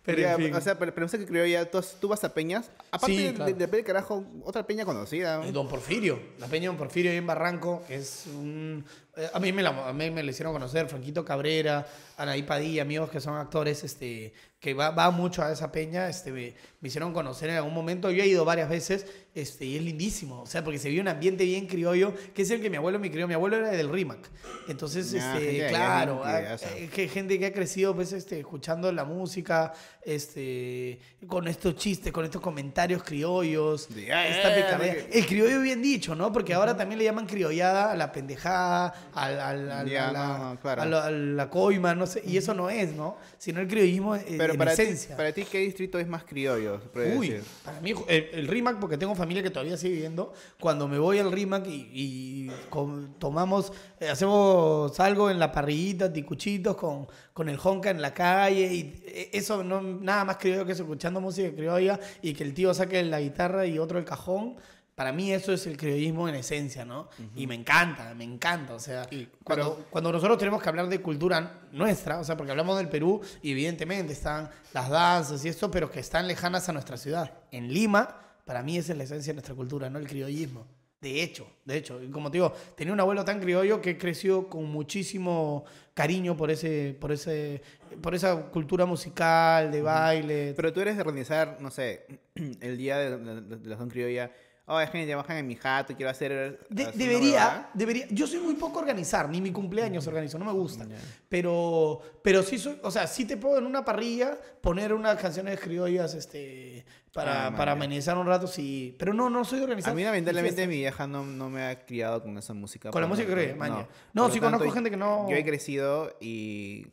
[0.02, 0.54] Pero Ya, en fin.
[0.54, 2.70] O sea, pero pensé que creo ya, tú, tú vas a peñas.
[2.92, 3.52] Aparte Sí, de, claro.
[3.52, 5.44] de, de carajo, otra peña conocida.
[5.44, 8.84] Eh, Don Porfirio, la peña Don Porfirio ahí en Barranco, es un...
[9.16, 11.84] eh, A mí, me la, a mí me la hicieron conocer, Franquito Cabrera,
[12.18, 16.30] Anaí Padilla, amigos que son actores, este, que va, va mucho a esa peña, este,
[16.30, 19.06] me, me hicieron conocer en algún momento, yo he ido varias veces,
[19.36, 22.50] este, y es lindísimo, o sea, porque se vio un ambiente bien criollo, que es
[22.50, 24.28] el que mi abuelo me crió, mi abuelo era del RIMAC,
[24.68, 28.90] entonces, este, gente claro, bien ah, eh, que gente que ha crecido, pues, este, escuchando
[28.90, 29.72] la música,
[30.04, 35.82] este, con estos chistes, con estos comentarios criollos, De, "Ah, esta porque- El criollo bien
[35.82, 36.32] dicho, ¿no?
[36.32, 40.26] Porque ahora también le llaman criollada a la pendejada, al, al- al- Ya, a, la,
[40.38, 40.82] no, no, claro.
[40.82, 42.22] a la- a la coima, no sé.
[42.24, 43.16] Y eso no es, ¿no?
[43.38, 45.16] Sino el criollismo eh, Pero en para ti, esencia.
[45.16, 46.80] para ti, ¿qué distrito es más criollo?
[47.16, 47.44] Uy, decir?
[47.64, 51.18] para mí el, el RIMAC, porque tengo familia que todavía sigue viviendo, cuando me voy
[51.18, 57.48] al RIMAC y, y com- tomamos, eh, hacemos algo en la parrillita, ticuchitos, con, con
[57.48, 61.20] el honka en la calle, y eh, eso no nada más criollo que eso, escuchando
[61.20, 64.56] música criolla y que el tío saque la guitarra y otro el cajón.
[64.94, 67.10] Para mí eso es el criollismo en esencia, ¿no?
[67.34, 68.72] Y me encanta, me encanta.
[68.72, 69.06] O sea,
[69.44, 73.20] cuando, cuando nosotros tenemos que hablar de cultura nuestra, o sea, porque hablamos del Perú
[73.42, 77.30] y evidentemente están las danzas y esto, pero que están lejanas a nuestra ciudad.
[77.50, 79.98] En Lima, para mí esa es la esencia de nuestra cultura, ¿no?
[79.98, 80.66] El criollismo.
[81.00, 84.64] De hecho, de hecho, como te digo, tenía un abuelo tan criollo que creció con
[84.64, 87.60] muchísimo cariño por ese, por ese,
[88.00, 90.54] por esa cultura musical, de baile.
[90.56, 92.06] Pero tú eres de organizar, no sé,
[92.60, 94.32] el día de, de- de la zona criolla
[94.66, 96.60] oh, es que trabajan en mi jato y quiero hacer...
[96.68, 97.70] De- debería, huevada".
[97.74, 98.06] debería.
[98.10, 100.86] Yo soy muy poco organizar, ni mi cumpleaños organizo, no me gusta.
[101.28, 105.58] Pero, pero sí soy, o sea, sí te puedo en una parrilla poner unas canciones
[105.60, 108.94] criollas, este, para, Ah, para amenizar un rato, sí.
[108.98, 109.92] Pero no, no soy de organizar.
[109.92, 112.90] A mí lamentablemente mi vieja no, no me ha criado con esa música.
[112.90, 113.56] Con la música ya.
[113.56, 113.68] Por
[114.14, 116.86] No, lo sí tanto, conozco gente que no- Yo he crecido y...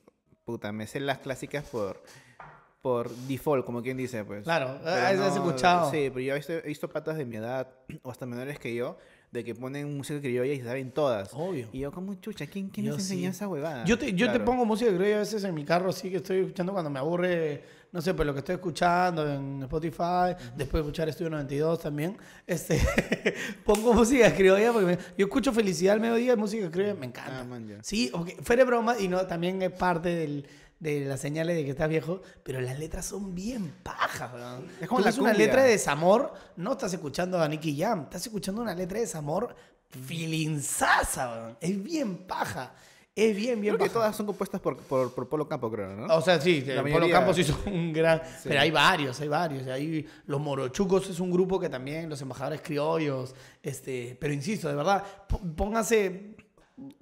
[0.46, 2.04] Puta, me sé las clásicas por...
[2.84, 4.44] Por default, como quien dice, pues.
[4.44, 5.90] Claro, Pero has- escuchado.
[5.90, 7.70] Sí, pero yo he visto, he visto patas de mi edad,
[8.02, 8.98] o hasta menores que yo,
[9.32, 11.30] de que ponen música criolla y se saben todas.
[11.34, 11.70] Obvio.
[11.72, 13.38] Y yo, como chucha, ¿quién, quién nos enseñó sí.
[13.38, 13.86] esa huevada?
[13.86, 16.40] Yo te, yo te pongo música criolla a veces en mi carro, así que estoy
[16.42, 17.64] escuchando cuando me aburre,
[17.94, 22.18] no sé, pues lo que estoy escuchando en Spotify, después de escuchar Estudio 92 también.
[22.46, 22.80] Este,
[23.66, 27.40] pongo música criolla porque me- yo escucho Felicidad al mediodía, música criolla, me encanta.
[27.40, 27.80] Ah, man.
[27.82, 30.46] Sí, aunque fuera de broma, y no, también es parte del-
[30.84, 34.68] de las señales de que estás viejo, pero las letras son bien pajas, weón.
[34.82, 38.76] Es como una letra de desamor, no estás escuchando a Nicky Jam, estás escuchando una
[38.76, 39.56] letra de desamor
[39.90, 41.58] filinzaza, weón.
[41.62, 42.74] Es bien paja.
[43.16, 43.94] Es bien, bien Creo que paja.
[44.00, 46.16] todas son compuestas por, por, por Polo Campo, creo, ¿no?
[46.16, 48.22] O sea, sí, La Polo mayoría- Campos hizo un gran...
[48.44, 49.68] Pero hay varios, hay varios.
[49.68, 54.18] Hay, los Morochucos es un grupo que también, los embajadores criollos, este...
[54.20, 56.36] Pero insisto, de verdad, p- póngase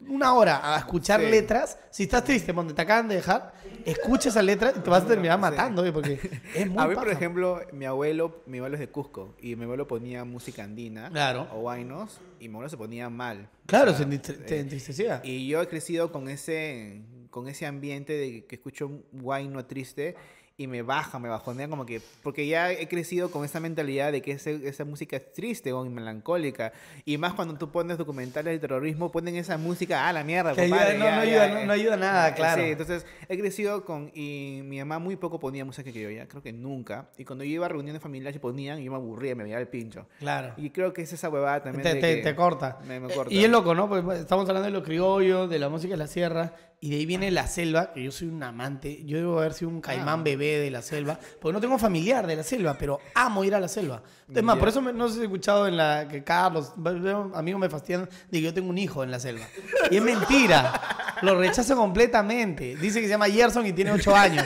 [0.08, 1.28] una hora a escuchar Sí.
[1.30, 1.78] letras.
[1.90, 3.54] Si estás triste, donde te acaban de dejar,
[3.86, 5.42] escucha esa letra y te vas a terminar Sí.
[5.42, 5.92] matando, ¿eh?
[5.94, 6.20] porque
[6.56, 9.64] es muy A mí, por ejemplo, mi abuelo, mi abuelo es de Cusco y mi
[9.64, 11.48] abuelo ponía música andina Claro.
[11.54, 13.48] o guainos y mi abuelo se ponía mal.
[13.66, 15.22] Claro, O sea, se te eh, entristecía.
[15.24, 20.16] Y yo he crecido con ese, con ese ambiente de que escucho un guayno triste
[20.58, 22.02] y me baja, me bajonea como que...
[22.22, 25.84] Porque ya he crecido con esa mentalidad de que ese- esa música es triste o
[25.86, 26.72] melancólica.
[27.04, 30.54] Y más cuando tú pones documentales de terrorismo, ponen esa música a la mierda.
[30.54, 31.54] Que compadre, ayuda- no, ya, no ayuda, eh.
[31.62, 32.62] no- no ayuda nada, claro.
[32.62, 34.12] Sí, entonces he crecido con...
[34.14, 37.10] Y mi mamá muy poco ponía música que yo ya, creo que nunca.
[37.18, 39.68] Y cuando yo iba a reuniones familiares y ponían, yo me aburría, me veía el
[39.68, 40.06] pincho.
[40.20, 40.54] Claro.
[40.58, 42.78] Y creo que es esa huevada también Te, de te- que te corta.
[42.88, 43.34] Me, me Eh, corta.
[43.34, 43.90] Y es loco, ¿no?
[43.90, 46.54] Pues estamos hablando de lo criollo, de la música de la sierra,
[46.84, 49.04] y de ahí viene la selva, que yo soy un amante.
[49.06, 52.36] Yo debo haber sido un caimán bebé de la selva, porque no tengo familiar de
[52.36, 54.02] la selva, pero amo ir a la selva.
[54.34, 57.32] Es más, por eso me- no sé si he escuchado en la que Carlos, veo
[57.36, 59.46] amigos me fastidian de que yo tengo un hijo en la selva.
[59.92, 60.74] Y es mentira.
[61.22, 62.76] Lo rechazo completamente.
[62.78, 64.44] Dice que se llama Gerson y tiene 8 años.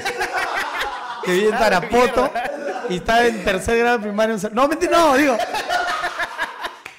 [1.24, 2.32] Que vive en Tarapoto
[2.90, 4.36] y está en tercer grado primario.
[4.36, 5.38] en No, mentira, no, digo.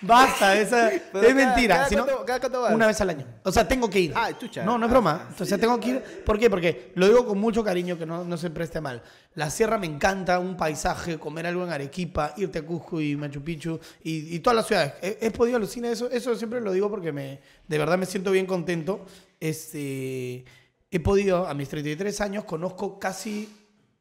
[0.06, 1.74] Basta, esa es cada- mentira.
[1.76, 2.74] cada Si no, cuánto- cada cuánto vas?
[2.74, 3.26] una vez al año.
[3.42, 4.12] O sea, tengo que ir.
[4.14, 4.64] Ah, chucha.
[4.64, 5.28] No, no es Ah, broma.
[5.38, 6.02] O sea, tengo que ir.
[6.24, 6.48] ¿Por qué?
[6.50, 9.02] Porque lo digo con mucho cariño, que no, no se preste mal.
[9.34, 13.42] La sierra me encanta, un paisaje, comer algo en Arequipa, irte a Cusco y Machu
[13.42, 14.94] Picchu y, y todas las ciudades.
[15.02, 16.10] He, he podido alucinar eso.
[16.10, 19.04] Eso siempre lo digo porque me, de verdad me siento bien contento.
[19.40, 20.44] Este,
[20.90, 23.48] he podido, a mis 33 años, conozco casi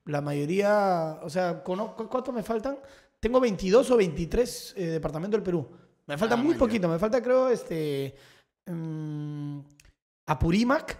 [0.05, 1.19] la mayoría.
[1.23, 2.77] O sea, conozco, ¿cuántos me faltan?
[3.19, 5.67] Tengo 22 o 23 eh, departamentos del Perú.
[6.07, 6.87] Me falta Ah, muy man, poquito.
[6.87, 8.15] Me falta, creo, este.
[8.67, 9.59] mm,
[10.27, 10.97] Apurímac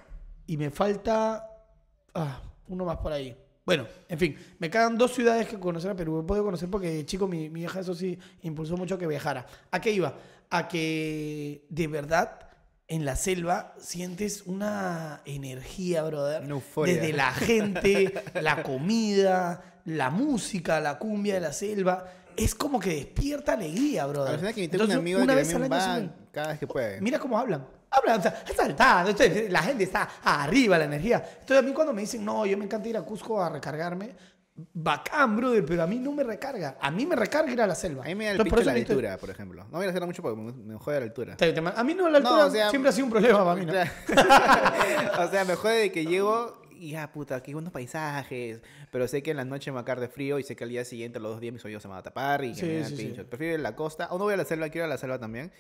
[0.48, 1.48] y me falta
[2.14, 3.36] ah, uno más por ahí.
[3.66, 6.20] Bueno, en fin, me quedan dos ciudades que conocer a Perú.
[6.20, 9.48] He podido conocer porque chico mi, mi hija, eso sí, impulsó mucho que viajara.
[9.72, 10.16] ¿A qué iba?
[10.52, 12.40] A que de verdad
[12.88, 16.44] en la selva sientes una energía, brother.
[16.44, 16.94] Una euforia.
[16.94, 22.06] Desde la gente, la comida, la música, la cumbia de la selva.
[22.38, 24.40] Es como que despierta alegría, brother.
[24.40, 27.02] veces que tengo un Entonces, amigo una que vez al año cada vez que puede.
[27.02, 27.66] Mira cómo hablan.
[27.90, 29.12] Hablan, o sea, saltando.
[29.12, 31.24] entonces, La gente está arriba, la energía.
[31.40, 34.16] Entonces, a mí cuando me dicen, no, yo me encanta ir a Cusco a recargarme,
[34.74, 36.78] bacán, brother, pero a mí no me recarga.
[36.82, 38.04] A mí me recarga ir a la selva.
[38.04, 39.64] A mí me da el Entonces, por la altura, por ejemplo.
[39.72, 41.38] No voy a hacer mucho porque me, me jode la altura.
[41.76, 43.66] A mí no, la No, altura o sea, siempre ha sido un problema para mí,
[45.20, 48.62] o sea, me jode de que llego y ya, puta, qué buenos paisajes.
[48.92, 50.64] Pero sé que en la noche me va a caer de frío y sé que
[50.64, 52.66] al día siguiente, los dos días, mis oídos se van a tapar y que Sí,
[52.66, 53.22] me sí, el sí.
[53.24, 54.08] Prefiero ir a la costa.
[54.12, 55.52] O no voy a la selva, quiero ir a la selva también.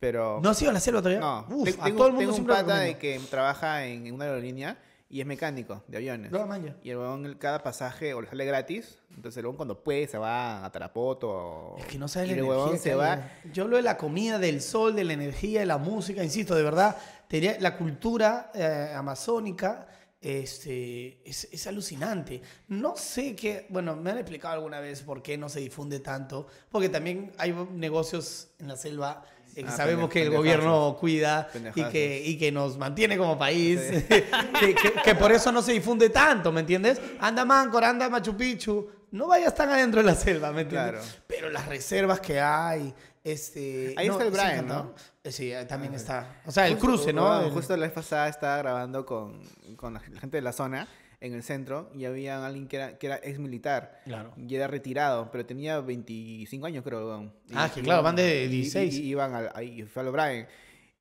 [0.00, 0.40] Pero.
[0.42, 1.20] ¿No has ido a la selva todavía?
[1.20, 4.12] No, Uf, Ten- a tengo, todo el mundo tengo un pata de que trabaja en,
[4.12, 4.76] una aerolínea
[5.08, 6.32] y es mecánico de aviones.
[6.32, 6.74] No, man.
[6.82, 8.98] Y el huevón, cada pasaje o le sale gratis.
[9.14, 11.28] Entonces el huevón cuando puede se va a Tarapoto.
[11.28, 13.20] o- Es que no sabes y la el huevón se va.
[13.52, 16.62] Yo hablo de la comida, del sol, de la energía, de la música, insisto, de
[16.62, 16.96] verdad,
[17.28, 19.86] te diría, la cultura eh, amazónica
[20.22, 22.40] este, es, es alucinante.
[22.68, 26.46] No sé qué, bueno, me han explicado alguna vez por qué no se difunde tanto,
[26.70, 31.50] porque también hay negocios en la selva eh, que Ah, sabemos que el gobierno cuida
[31.74, 35.72] y que, y que nos mantiene como país, que, que- que por eso no se
[35.72, 37.00] difunde tanto, ¿me entiendes?
[37.20, 40.92] Anda Máncora, anda Machu Picchu, no vayas tan adentro de la selva, ¿me entiendes?
[41.02, 41.22] Claro.
[41.26, 42.94] Pero las reservas que hay,
[43.24, 43.94] este...
[43.96, 44.66] Ahí está el Brian.
[44.66, 44.94] ¿no?
[45.24, 46.40] Eh, Sí, ahí también está.
[46.46, 47.42] O sea, el Justo- cruce, ¿no?
[47.44, 49.40] El- Justo la vez pasada estaba grabando con,
[49.76, 50.88] con la gente de la zona
[51.20, 54.00] en el centro y había alguien que era, que era ex militar.
[54.04, 54.34] Claro.
[54.36, 57.22] Y era retirado, pero tenía 25 años, creo.
[57.48, 58.94] Y- Ah, que claro, iban- van de y- y- 16.
[58.96, 60.48] Y, iban al, ahí, fue al O'Brien.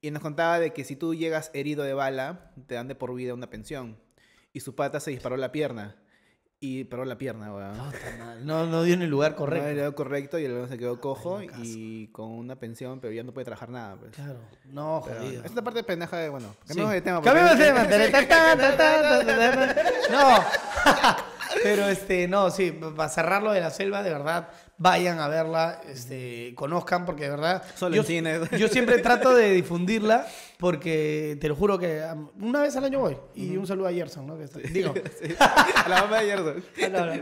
[0.01, 3.13] Y nos contaba de que si tú llegas herido de bala, te dan de por
[3.15, 3.97] vida una pensión.
[4.53, 5.95] Y su pata se disparó la pierna.
[6.63, 7.75] Y paró la pierna, weón.
[8.45, 9.67] No, no dio en el lugar No correcto.
[9.67, 13.11] era correcto y el weón se quedó cojo Ay, no, y con una pensión, pero
[13.11, 13.95] ya no puede trabajar nada.
[13.95, 14.11] Pues.
[14.11, 14.37] Claro.
[14.65, 15.43] No, Pero jodido.
[15.43, 16.67] esta parte pendeja de, bueno, Sí.
[16.67, 17.21] cambiamos de tema.
[17.23, 17.83] Cambiamos de tema.
[20.11, 21.25] No.
[21.63, 25.81] Pero este, no, sí, para cerrar lo de la selva, de verdad, vayan a verla,
[25.87, 27.63] este, conozcan, porque de verdad.
[27.75, 28.49] Solo yo, en cines.
[28.57, 30.25] yo siempre trato de difundirla,
[30.57, 32.01] porque te lo juro que
[32.39, 33.17] una vez al año voy.
[33.35, 34.37] Y un saludo a Gerson, ¿no?
[34.37, 34.93] Que está- digo.
[35.21, 35.35] Sí.
[35.39, 36.63] A la mamá de Gerson.
[36.91, 37.13] No, no.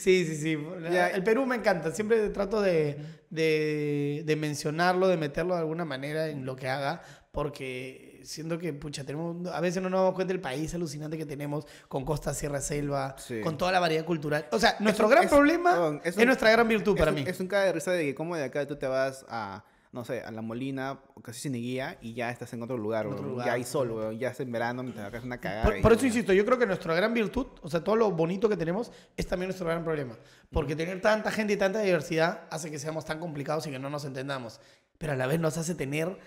[0.00, 0.58] Sí, sí, sí.
[0.92, 1.08] Ya.
[1.10, 1.90] El Perú me encanta.
[1.90, 2.98] Siempre trato de,
[3.30, 7.02] de, de mencionarlo, de meterlo de alguna manera en lo que haga,
[7.32, 11.26] porque siento que, pucha, tenemos, a veces no nos damos cuenta del país alucinante que
[11.26, 13.40] tenemos, con costa, sierra, selva, Sí.
[13.40, 14.46] con toda la variedad cultural.
[14.52, 17.12] O sea, nuestro un- gran es- problema perdón, es, es un- nuestra gran virtud para
[17.12, 17.24] mí.
[17.26, 20.04] Es un caga de risa de que como de acá tú te vas a, no
[20.04, 23.30] sé, a La Molina, casi sin guía, y ya estás en otro lugar, otro weón.
[23.30, 24.18] lugar, Ya hay sol.
[24.18, 25.62] Ya es en verano, mientras acá es una cagada.
[25.64, 28.48] Por, por eso insisto, yo creo que nuestra gran virtud, o sea, todo lo bonito
[28.48, 30.18] que tenemos, es también nuestro gran problema.
[30.50, 33.88] Porque tener tanta gente y tanta diversidad hace que seamos tan complicados y que no
[33.88, 34.60] nos entendamos.
[34.98, 36.18] Pero a la vez nos hace tener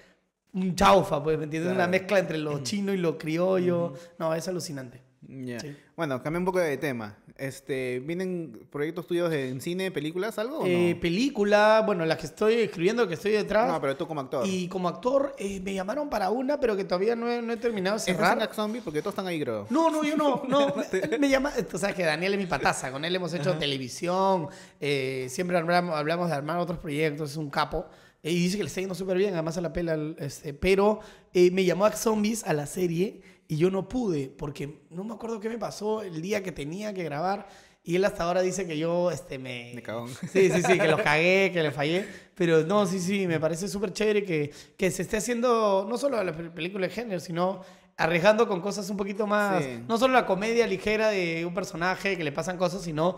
[0.54, 1.70] un chaufa, pues, ¿me entiendes?
[1.72, 1.91] Una Claro.
[1.91, 3.93] mezcla entre lo chino y lo criollo.
[4.18, 5.02] No, es alucinante.
[5.22, 5.60] Ya.
[5.60, 5.76] Sí.
[5.95, 7.18] Bueno, cambia un poco de tema.
[7.38, 11.00] Este, ¿Vienen proyectos tuyos en cine, películas, algo o Eh, no?
[11.00, 13.72] película, bueno, la que estoy escribiendo, que estoy detrás.
[13.72, 14.45] No, pero tú como actor.
[14.45, 17.58] Y como actor, eh, me llamaron para una, pero que todavía no he, no he
[17.58, 18.54] terminado de ¿Estás en cerrar.
[18.54, 18.82] Zombie?
[18.82, 19.68] Porque todos están ahí, creo.
[19.70, 20.43] No, no, yo no.
[20.50, 20.74] no
[21.20, 21.52] me llama.
[21.70, 22.91] Tú sabes que Daniel es mi pataza.
[22.91, 24.47] Con él hemos hecho televisión.
[24.82, 27.32] eh, siempre hablamos, hablamos de armar otros proyectos.
[27.32, 27.86] Es un capo.
[28.24, 29.34] Eh, Y dice que le está yendo súper bien.
[29.34, 29.93] Además, a la pela.
[29.93, 30.99] el- Este, pero
[31.34, 35.13] eh, me llamó a Zombies a la serie y yo no pude porque no me
[35.13, 37.47] acuerdo qué me pasó el día que tenía que grabar.
[37.82, 39.72] Y él hasta ahora dice que yo este, me...
[39.74, 40.09] Me cagón.
[40.32, 42.05] Sí, sí, sí, que lo cagué, que le fallé.
[42.36, 46.22] Pero no, sí, sí, me parece súper chévere que, que se esté haciendo no solo
[46.24, 47.61] la pel- película de género, sino
[47.97, 49.63] arriesgando con cosas un poquito más...
[49.63, 49.80] Sí.
[49.88, 53.15] No solo la comedia ligera de un personaje que le pasan cosas, sino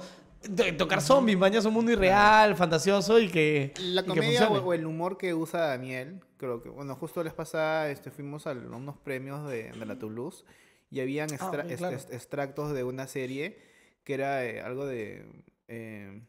[0.77, 5.17] tocar zombies, bañas un mundo irreal, fantasioso y que, La que comedia o, el humor
[5.17, 9.71] que usa Daniel, creo que, bueno, justo les pasa, este, fuimos a unos premios de,
[9.71, 10.43] de la Toulouse
[10.89, 11.95] y habían extra- claro.
[11.95, 13.59] est- extractos de una serie
[14.03, 15.25] que era eh, algo de
[15.67, 16.21] eh,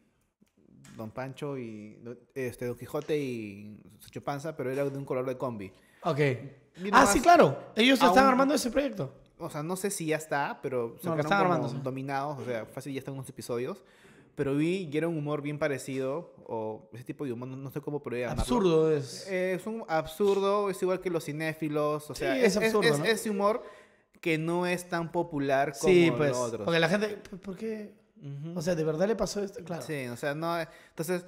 [0.95, 1.97] Don Pancho y
[2.35, 5.71] este, Don Quijote y Sancho Panza, pero era de un color de combi.
[6.03, 6.19] Ok.
[6.91, 7.57] Ah, sí, claro.
[7.75, 9.13] Ellos están un- armando ese proyecto.
[9.39, 12.65] O sea, no sé si ya está, pero se No, están armando, dominados, o sea,
[12.65, 13.83] fácil ya están unos episodios.
[14.35, 17.69] Pero vi y era un humor bien parecido, o ese tipo de humor, no, no
[17.69, 18.41] sé cómo podría llamarlo.
[18.41, 19.27] Absurdo es.
[19.27, 22.89] Eh, es un absurdo, es igual que los cinéfilos, o sea, Sí, es, es absurdo,
[22.89, 23.05] es- ¿no?
[23.05, 23.63] ese humor
[24.21, 26.29] que no es tan popular como sí, pues.
[26.31, 26.65] los otros.
[26.65, 27.09] Porque la gente.
[27.43, 27.93] ¿Por qué?
[28.17, 28.57] Ujú.
[28.57, 29.63] O sea, ¿de verdad le pasó esto?
[29.63, 29.83] Claro.
[29.83, 30.57] Sí, o sea, no.
[30.59, 31.25] Entonces,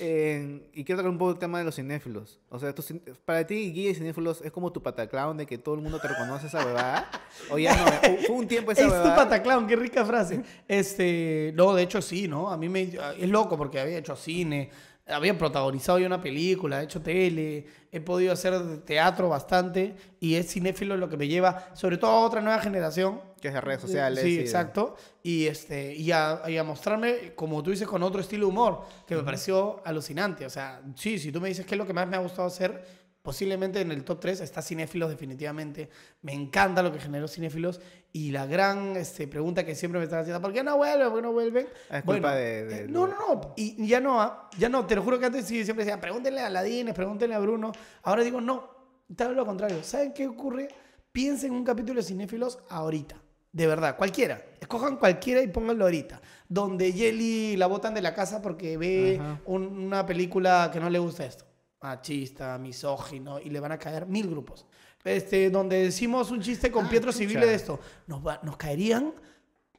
[0.00, 2.40] eh, y quiero tocar un poco el tema de los cinéfilos.
[2.50, 2.82] O sea, tú
[3.24, 6.08] para ti, guía y cinéfilos es como tu pataclown de que todo el mundo te
[6.08, 7.10] reconoce esa huevada.
[7.50, 9.16] o ya no, fu- fue un tiempo esa Es tu huevada.
[9.16, 10.42] pataclown, qué rica frase.
[10.66, 12.50] Este, no, de hecho sí, ¿no?
[12.50, 12.82] A mí me
[13.18, 14.70] es loco porque había hecho cine,
[15.06, 20.52] había protagonizado yo una película, he hecho tele, he podido hacer teatro bastante y es
[20.52, 23.20] cinéfilo lo que me lleva, sobre todo a otra nueva generación.
[23.40, 24.22] Que es de redes sociales.
[24.22, 24.96] Sí, y de- exacto.
[25.22, 28.82] Y, este, y, a, y a mostrarme, como tú dices, con otro estilo de humor,
[29.06, 30.44] que me pareció alucinante.
[30.46, 32.48] O sea, sí, si tú me dices qué es lo que más me ha gustado
[32.48, 35.90] hacer, posiblemente en el top 3 está Cinéfilos definitivamente.
[36.22, 37.80] Me encanta lo que generó Cinéfilos.
[38.12, 41.08] Y la gran este, pregunta que siempre me están haciendo, ¿por qué no vuelven?
[41.10, 41.68] ¿Por qué no vuelven?
[41.90, 43.52] Es culpa de- de- eh, no, no, no.
[43.56, 44.86] Y ya no, ah, ya no.
[44.86, 47.72] Te lo juro que antes sí, siempre decía, pregúntenle a Ladines, pregúntenle a Bruno.
[48.02, 48.76] Ahora digo, no.
[49.14, 49.82] Tal lo contrario.
[49.82, 50.68] ¿Saben qué ocurre?
[51.12, 53.16] Piensen en un capítulo de Cinéfilos ahorita.
[53.58, 54.40] De verdad, cualquiera.
[54.60, 56.20] Escojan cualquiera y pónganlo ahorita.
[56.48, 60.98] Donde Jelly la botan de la casa porque ve un- una película que no le
[61.00, 61.44] gusta esto.
[61.82, 64.64] Machista, misógino, y le van a caer mil grupos.
[65.04, 67.18] Este, donde decimos un chiste con Ah, Pietro chucha.
[67.28, 67.80] Civile de esto.
[68.06, 69.12] Nos, va- nos caerían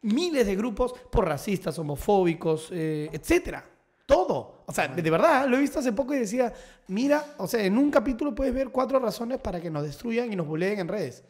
[0.02, 3.64] miles de grupos por racistas, homofóbicos, eh, etcétera.
[4.06, 4.64] Todo.
[4.66, 6.52] O sea, de, de verdad, lo he visto hace poco y decía,
[6.88, 10.36] mira, o sea, en un capítulo puedes ver cuatro razones para que nos destruyan y
[10.36, 11.24] nos buleen en redes.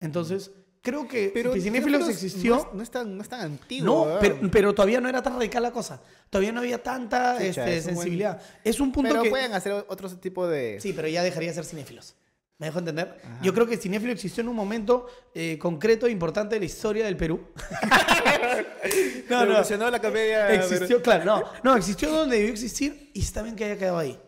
[0.00, 0.50] Entonces,
[0.88, 2.56] creo que, Pero Cinéfilos existió.
[2.56, 4.06] No es, no es tan, no es tan antiguo.
[4.06, 6.00] No, pero, pero todavía no era tan radical la cosa.
[6.30, 8.42] Todavía no había tanta este, es un buen- sensibilidad.
[8.64, 9.30] Es un punto Pero que...
[9.30, 10.80] pueden hacer otro tipo de.
[10.80, 12.14] Sí, pero ya dejaría de ser cinéfilos.
[12.58, 13.20] ¿Me dejo entender?
[13.40, 17.04] Yo creo que Cinéfilo existió en un momento eh, concreto e importante de la historia
[17.04, 17.40] del Perú.
[19.30, 19.44] no, no.
[19.46, 20.52] Revolucionó la comedia.
[20.52, 21.44] Existió, claro, no.
[21.62, 24.18] No, existió donde debió existir y está bien que haya quedado ahí.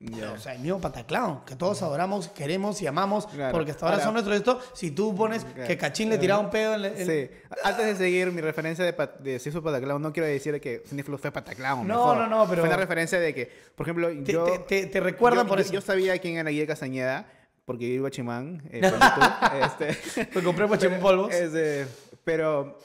[0.00, 4.12] O sea, el mismo Pataclown, que todos adoramos, queremos y amamos, porque hasta ahora, son
[4.12, 4.60] nuestros esto.
[4.72, 7.30] Si tú pones que Cachín le tiraba un pedo en, el, Sí.
[7.64, 11.32] Antes de seguir mi referencia de, de si Pataclown, no quiero decir que Cinefilo fue
[11.32, 11.86] Pataclown.
[11.86, 12.62] No, no, no, pero.
[12.62, 14.44] Fue una referencia de que, por ejemplo, te, yo.
[14.68, 15.72] Te, te, recuerdan por yo, eso.
[15.72, 17.26] Yo sabía quién era Guille Castañeda,
[17.64, 18.62] porque yo iba a Chimán.
[18.70, 18.80] Eh,
[19.64, 21.34] este, Me compré Pachimán polvos.
[21.34, 21.88] Este,
[22.22, 22.78] pero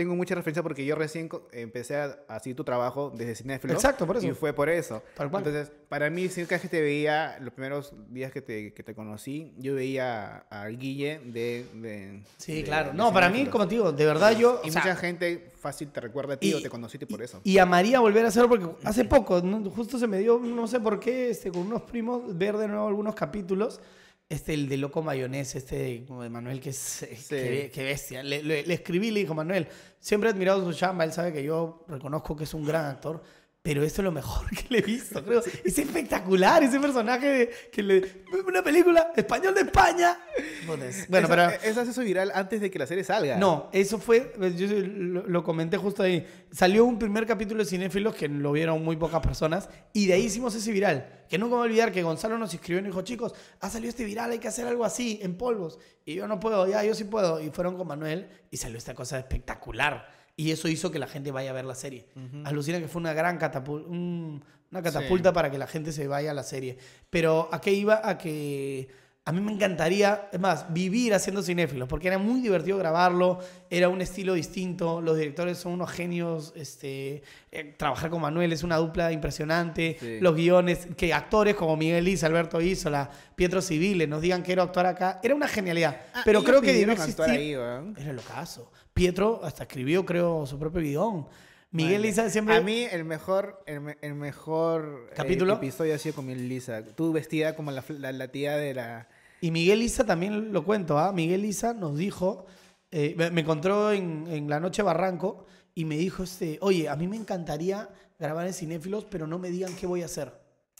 [0.00, 3.74] tengo mucha referencia porque yo recién empecé a hacer tu trabajo desde Cinéfilo.
[3.74, 4.26] Exacto, por eso.
[4.26, 5.02] Y fue por eso.
[5.18, 9.52] Entonces, para mí, si que te veía, los primeros días que te, que te conocí,
[9.58, 11.66] yo veía al Guille de...
[11.74, 12.94] de sí, claro.
[12.94, 14.62] no, para mí, como te digo, de verdad yo...
[14.64, 17.42] Y mucha gente fácil te recuerda a ti o te conociste por eso.
[17.44, 20.98] Y amaría volver a hacerlo porque hace poco, justo se me dio, no sé por
[20.98, 23.82] qué, este, con unos primos, ver de nuevo algunos capítulos
[24.30, 28.22] este, el de Loco Mayonés, este como de Manuel, que es que, bestia.
[28.22, 29.66] Le, le, escribí y le dijo, Manuel,
[29.98, 33.20] siempre he admirado su chamba, él sabe que yo reconozco que es un gran actor,
[33.62, 35.42] pero esto es lo mejor que le he visto, creo.
[35.64, 38.24] Es espectacular ese personaje que le...
[38.46, 40.18] Una película español de España.
[40.66, 41.50] Bueno, pero...
[41.62, 43.36] Eso hace eso viral antes de que la serie salga.
[43.36, 44.32] No, eso fue...
[44.56, 46.26] Yo lo, comenté justo ahí.
[46.50, 50.24] Salió un primer capítulo de Cinéfilos que lo vieron muy pocas personas y de ahí
[50.24, 51.24] hicimos ese viral.
[51.28, 53.90] Que nunca voy a olvidar que Gonzalo nos escribió y nos dijo, chicos, ha salido
[53.90, 55.78] este viral, hay que hacer algo así, en polvos.
[56.06, 57.40] Y yo no puedo, ya, yo sí puedo.
[57.40, 61.32] Y fueron con Manuel y salió esta cosa espectacular y eso hizo que la gente
[61.32, 62.06] vaya a ver la serie.
[62.44, 66.34] Alucina que fue una gran catapulta, una catapulta para que la gente se vaya a
[66.34, 66.78] la serie.
[67.10, 68.00] Pero ¿a qué iba?
[68.02, 68.88] A que
[69.24, 73.88] a mí me encantaría, es más, vivir haciendo cinéfilos, porque era muy divertido grabarlo, era
[73.88, 78.76] un estilo distinto, los directores son unos genios, este, eh, trabajar con Manuel es una
[78.78, 84.40] dupla impresionante, los guiones, que actores como Miguel Liz, Alberto Isola, Pietro Civile nos digan
[84.42, 87.24] que quiero actuar acá, era una genialidad, ah, pero creo que debe existir...
[87.24, 88.72] Ahí, era lo caso.
[88.92, 91.28] Pietro hasta escribió, creo, su propio guion.
[91.72, 92.56] Miguel Lisa siempre.
[92.56, 95.54] A mí el mejor, el, mejor eh, ¿Capítulo?
[95.54, 96.84] episodio ha sido con Miguel Lisa.
[96.84, 99.08] Tú vestida como la, la, tía de la.
[99.40, 101.12] Y Miguel Lisa también lo cuento, ¿ah?
[101.12, 102.46] Miguel Lisa nos dijo,
[102.90, 107.06] eh, me encontró en, en, la noche Barranco y me dijo, este, oye, a mí
[107.06, 110.32] me encantaría grabar en Cinéfilos, pero no me digan qué voy a hacer.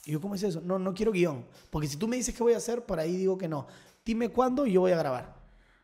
[0.05, 0.61] Y yo, ¿cómo es eso?
[0.61, 1.45] No, no quiero guion.
[1.69, 3.65] Porque si tú me dices qué voy a hacer, por ahí digo que no.
[4.03, 5.35] Dime cuándo y yo voy a grabar.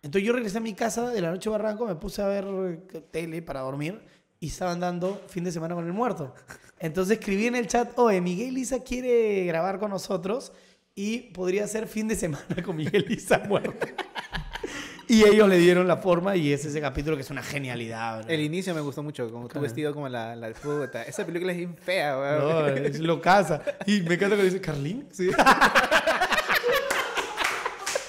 [0.01, 3.41] Entonces yo regresé a mi casa de la noche Barranco, me puse a ver tele
[3.41, 4.01] para dormir
[4.39, 6.33] y estaban dando fin de semana con el muerto.
[6.79, 10.51] Entonces escribí en el chat, oye, Miguel Lisa quiere grabar con nosotros
[10.93, 13.73] y podría ser fin de semana con Miguel Lisa muerto.
[15.07, 18.29] y ellos le dieron la forma y es ese capítulo que es una genialidad.
[18.29, 21.03] El inicio me gustó mucho, como tú vestido como la, la puta.
[21.03, 22.39] Esa película es bien fea, weón.
[22.39, 23.61] No, es lo casa.
[23.85, 25.07] Y me encanta que dice, ¿Carlín?
[25.11, 25.29] Sí.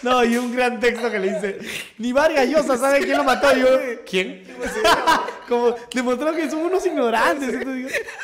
[0.00, 1.58] No, y un gran texto que le dice,
[1.98, 3.54] ni Vargas Llosa sabe quién lo mató.
[3.56, 3.68] Y yo,
[4.08, 4.44] ¿quién?
[5.48, 7.56] Como demostró que son unos ignorantes.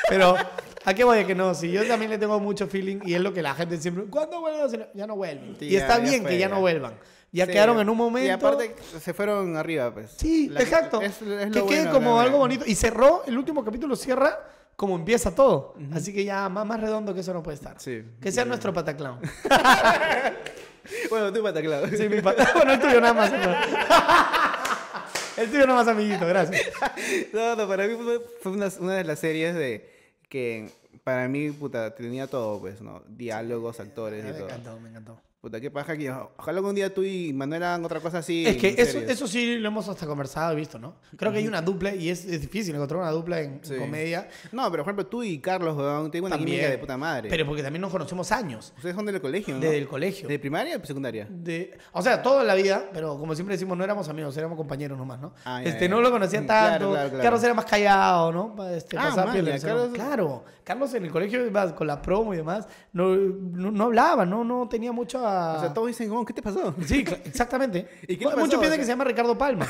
[0.08, 0.36] Pero,
[0.84, 1.18] ¿a qué voy?
[1.18, 3.54] A que no, si yo también le tengo mucho feeling y es lo que la
[3.54, 4.86] gente siempre, ¿cuándo vuelven?
[4.94, 5.56] Ya no vuelven.
[5.60, 6.94] y está bien que ya, no vuelvan.
[7.32, 8.28] Ya quedaron en un momento.
[8.28, 10.12] Y aparte se fueron arriba, pues.
[10.16, 11.00] Sí, exacto.
[11.00, 12.64] que quede como algo bonito.
[12.66, 14.38] Y cerró, el último capítulo cierra
[14.76, 15.74] como empieza todo.
[15.92, 17.80] Así que ya más, más redondo que eso no puede estar.
[17.80, 18.04] Sí.
[18.20, 19.20] Que sea nuestro pataclón.
[21.08, 21.88] Bueno, tu pata, claro.
[21.96, 22.50] Sí, mi pata.
[22.54, 23.32] Bueno, el tuyo nada más.
[25.36, 26.62] El tuyo nada más, amiguito, gracias.
[27.32, 27.96] No, no, para mí
[28.40, 29.88] fue, una, una, de las series de
[30.28, 30.70] que
[31.02, 33.02] para mí, puta, tenía todo, pues, ¿no?
[33.08, 34.38] Diálogos, actores y todo.
[34.38, 35.20] Me encantó, me encantó.
[35.44, 38.46] Puta, qué paja que ojalá algún día tú y Manuel hagan otra cosa así.
[38.46, 40.96] Es que eso, eso, sí lo hemos hasta conversado y visto, ¿no?
[41.18, 44.26] Creo que hay una dupla y es, es difícil encontrar una dupla en, comedia.
[44.52, 47.28] No, pero por ejemplo tú y Carlos, weón, tengo una química de puta madre.
[47.28, 48.72] Pero porque también nos conocemos años.
[48.74, 49.60] Ustedes son del colegio, ¿no?
[49.60, 50.26] Desde el colegio.
[50.26, 51.26] ¿De primaria o secundaria?
[51.28, 54.96] De, o sea, toda la vida, pero como siempre decimos, no éramos amigos, éramos compañeros
[54.96, 55.34] nomás, ¿no?
[55.44, 56.94] Ah, este, no lo conocía tanto.
[57.20, 58.68] Carlos era más callado, ¿no?
[58.70, 59.12] Este, ah,
[59.60, 59.90] Carlos...
[59.92, 60.44] Claro.
[60.64, 61.40] Carlos en el colegio,
[61.76, 65.56] con la promo y demás, no, no, hablaba, no, no tenía mucho a...
[65.56, 66.74] O sea, todos dicen, ¿qué te pasó?
[66.84, 67.88] Sí, exactamente.
[68.08, 69.66] ¿Y qué Muchos piensan que se llama Ricardo Palma.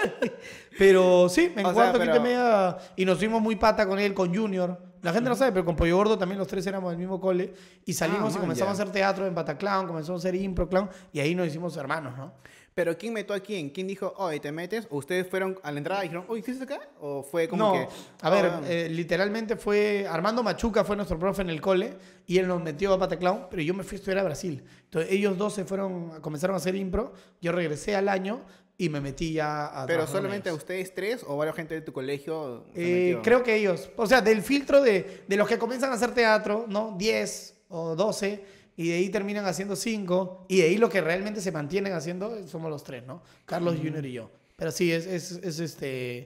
[0.78, 4.78] pero sí, en cuarto, quinto media, y nos fuimos muy pata con él, con Junior.
[5.02, 7.54] La gente no sabe, pero con Pollo Gordo también los tres éramos del mismo cole.
[7.84, 10.90] Y salimos ah, y comenzamos a hacer teatro en Pataclown, comenzamos a hacer impro clown,
[11.12, 12.32] y ahí nos hicimos hermanos, ¿no?
[12.78, 13.70] Pero ¿quién metió a quién?
[13.70, 14.86] ¿Quién dijo, oye, te metes?
[14.90, 16.78] ¿O ustedes fueron a la entrada y dijeron, oye, ¿qué es acá?
[17.00, 17.88] ¿O fue como que.?
[18.20, 20.06] A ver, oh, eh, literalmente fue.
[20.08, 23.62] Armando Machuca fue nuestro profe en el cole y él nos metió a Pataclown, pero
[23.62, 24.62] yo me fui a estudiar a Brasil.
[24.84, 27.14] Entonces ellos dos se fueron, comenzaron a hacer impro.
[27.42, 28.42] Yo regresé al año
[28.76, 29.84] y me metí ya a.
[29.84, 32.64] ¿Pero solamente a ustedes tres o varias gente de tu colegio?
[32.76, 33.90] Eh, creo que ellos.
[33.96, 36.94] O sea, del filtro de, de los que comienzan a hacer teatro, ¿no?
[36.96, 41.42] 10 o 12 y de ahí terminan haciendo cinco, y de ahí lo que realmente
[41.42, 43.22] se mantienen haciendo somos los tres, ¿no?
[43.44, 44.30] Carlos, Junior y yo.
[44.56, 46.18] Pero sí, es, es, es este...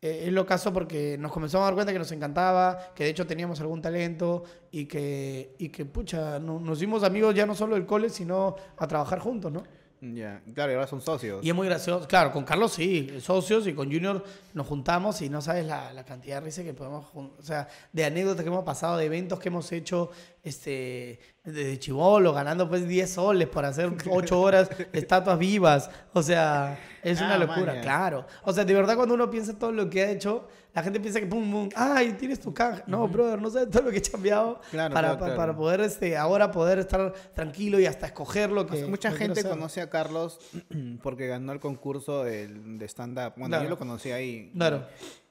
[0.00, 3.10] eh, es lo caso porque nos comenzamos a dar cuenta que nos encantaba, que de
[3.10, 7.54] hecho teníamos algún talento y que, y que pucha, no- nos hicimos amigos ya no
[7.54, 9.62] solo del cole, sino a trabajar juntos, ¿no?
[10.00, 11.44] Ya, claro, y ahora son socios.
[11.44, 12.06] Y es muy gracioso.
[12.06, 14.22] Claro, con Carlos sí, socios, y con Junior
[14.54, 17.06] nos juntamos y no sabes la, la cantidad de risa que podemos...
[17.14, 20.10] O sea, de anécdotas que hemos pasado, de eventos que hemos hecho
[20.44, 25.90] este, desde chivolo, ganando pues 10 soles por hacer 8 horas de estatuas vivas.
[26.12, 27.80] O sea, es una Ah, locura, maña.
[27.82, 28.26] claro.
[28.44, 30.46] O sea, de verdad cuando uno piensa todo lo que ha hecho,
[30.78, 32.82] la gente piensa que pum, pum, ay, tienes tu canje.
[32.86, 35.36] No, brother, no sabes todo lo que he cambiado Claro, para, claro, pa- claro.
[35.36, 38.84] para poder este, ahora poder estar tranquilo y hasta escoger lo que...
[38.86, 40.38] Mucha lo que quiero gente conoce a Carlos
[41.02, 43.32] porque ganó el concurso del- de stand-up.
[43.36, 43.64] Bueno, Claro.
[43.64, 44.50] yo lo conocí ahí.
[44.54, 44.86] Claro.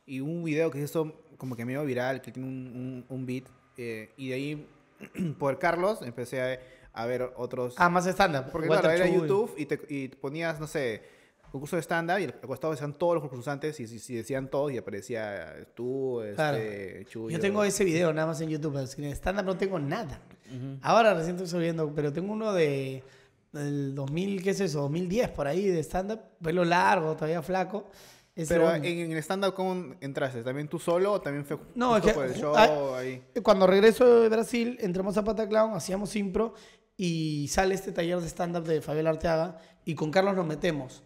[0.05, 3.43] Y un video que hizo como que medio viral, que tiene un, un, un beat.
[3.77, 4.67] eh, y de ahí,
[5.39, 6.59] por Carlos, empecé a,
[6.93, 7.75] a ver otros.
[7.77, 8.49] Ah, más estándar.
[8.51, 9.15] porque Walter claro, era Chuy.
[9.27, 11.03] YouTube y, te, y ponías, no sé,
[11.51, 14.77] concurso de stand-up y al costado decían todos los concursantes y si, decían todos y
[14.77, 16.57] aparecía tú, Claro.
[16.57, 17.29] este, Chuyo.
[17.35, 20.19] Yo tengo ese video nada más en YouTube, pero sin stand-up no tengo nada.
[20.81, 23.03] Ahora recién estoy subiendo, pero tengo uno de
[23.53, 24.81] del 2000, ¿qué es eso?
[24.81, 27.85] 2010 por ahí de stand-up, pelo largo, todavía flaco.
[28.35, 30.43] Ese Pero en, en el stand-up, ¿cómo entraste?
[30.43, 33.23] ¿También tú solo o también fue No, es que- por el show ah, ahí?
[33.41, 36.53] Cuando regreso de Brasil, entramos a Pataclown, hacíamos impro
[36.95, 41.03] y sale este taller de stand-up de Fabiola Arteaga y con Carlos nos metemos.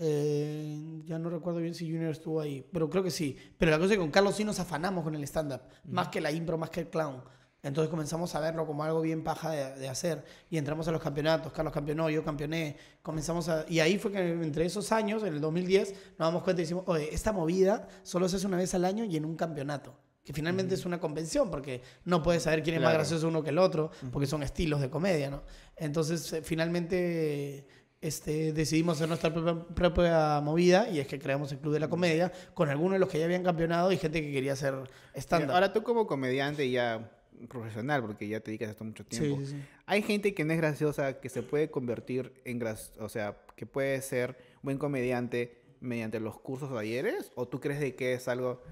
[0.00, 3.36] Eh, ya no recuerdo bien si Junior estuvo ahí, pero creo que sí.
[3.58, 6.20] Pero la cosa es que con Carlos sí nos afanamos con el stand-up, más que
[6.20, 7.22] la impro, más que el clown.
[7.60, 11.02] Entonces comenzamos a verlo como algo bien paja de, de hacer y entramos a los
[11.02, 11.52] campeonatos.
[11.52, 12.76] Carlos campeonó, yo campeoné.
[13.02, 16.62] Comenzamos a, y ahí fue que entre esos años, en el 2010, nos damos cuenta
[16.62, 19.36] y decimos, oye, esta movida solo se hace una vez al año y en un
[19.36, 19.96] campeonato.
[20.24, 23.48] Que finalmente es una convención, porque no puedes saber quién es más gracioso uno que
[23.48, 25.42] el otro, porque son estilos de comedia, ¿no?
[25.74, 27.66] Entonces, eh, finalmente
[28.00, 31.88] este, decidimos hacer nuestra propia, propia movida y es que creamos el Club de la
[31.88, 34.74] Comedia con algunos de los que ya habían campeonado y gente que quería hacer
[35.14, 35.52] stand-up.
[35.52, 37.10] Ahora tú como comediante ya
[37.48, 39.40] profesional, porque ya te dedicas a esto mucho tiempo.
[39.40, 39.56] sí, sí.
[39.86, 43.66] Hay gente que no es graciosa, que se puede convertir en gras o sea, que
[43.66, 48.26] puede ser buen comediante mediante los cursos o talleres, o tú crees de que es
[48.28, 48.62] algo,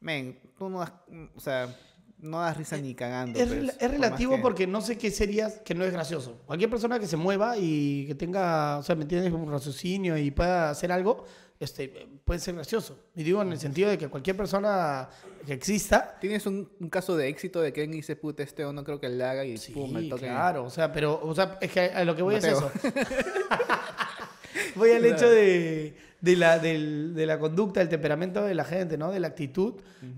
[0.00, 0.92] men, tú no das,
[1.34, 1.76] o sea,
[2.24, 3.38] no das risa ni cagando.
[3.38, 6.38] Es, pues, por relativo que- porque no sé qué serías que no es gracioso.
[6.46, 9.32] Cualquier persona que se mueva y que tenga, o sea, ¿me entiendes?
[9.32, 11.24] Un raciocinio y pueda hacer algo,
[11.60, 12.98] este, puede ser gracioso.
[13.14, 15.08] Y digo en el sentido de que cualquier persona
[15.46, 18.72] que exista, ¿Tienes un, un caso de éxito de que alguien dice, puta, este o
[18.72, 20.22] no creo que le haga y sí, pum, el toque?
[20.26, 22.70] claro, o sea, pero, o sea, es que a lo que voy Mateo.
[22.74, 22.92] es eso.
[24.74, 25.94] voy al hecho de,
[26.24, 29.10] de la, del- de la conducta, del temperamento de la gente, ¿no?
[29.10, 29.74] De la actitud.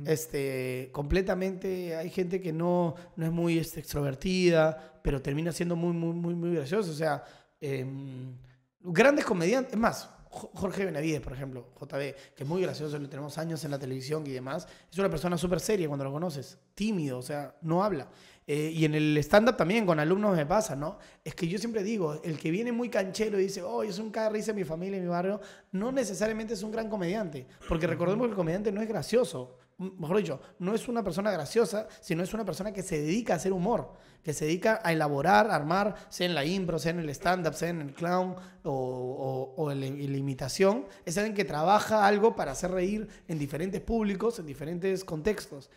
[0.06, 5.92] este, completamente, hay gente que no, no es muy este, extrovertida, pero termina siendo muy,
[5.92, 6.90] muy, muy, muy gracioso.
[6.90, 7.22] O sea,
[7.60, 8.36] em,
[8.80, 13.08] grandes comediantes, es más, Jo- Jorge Benavides, por ejemplo, JB, que es muy gracioso, lo
[13.08, 16.58] tenemos años en la televisión y demás, es una persona súper seria cuando lo conoces,
[16.74, 18.08] tímido, o sea, no habla.
[18.48, 20.98] Eh, y en el stand-up también, con alumnos me pasa, ¿no?
[21.24, 24.12] Es que yo siempre digo, el que viene muy canchero y dice, oh, soy un
[24.12, 25.40] caga de risa en mi familia, en mi barrio,
[25.72, 30.18] no necesariamente es un gran comediante, porque recordemos que el comediante no es gracioso, mejor
[30.18, 33.52] dicho, no es una persona graciosa, sino es una persona que se dedica a hacer
[33.52, 37.10] humor, que se dedica a elaborar, a armar, sea en la impro, sea en el
[37.10, 40.86] stand-up, sea en el clown o, o- o en la imitación.
[41.04, 45.68] Es alguien que trabaja algo para hacer reír en diferentes públicos, en diferentes contextos.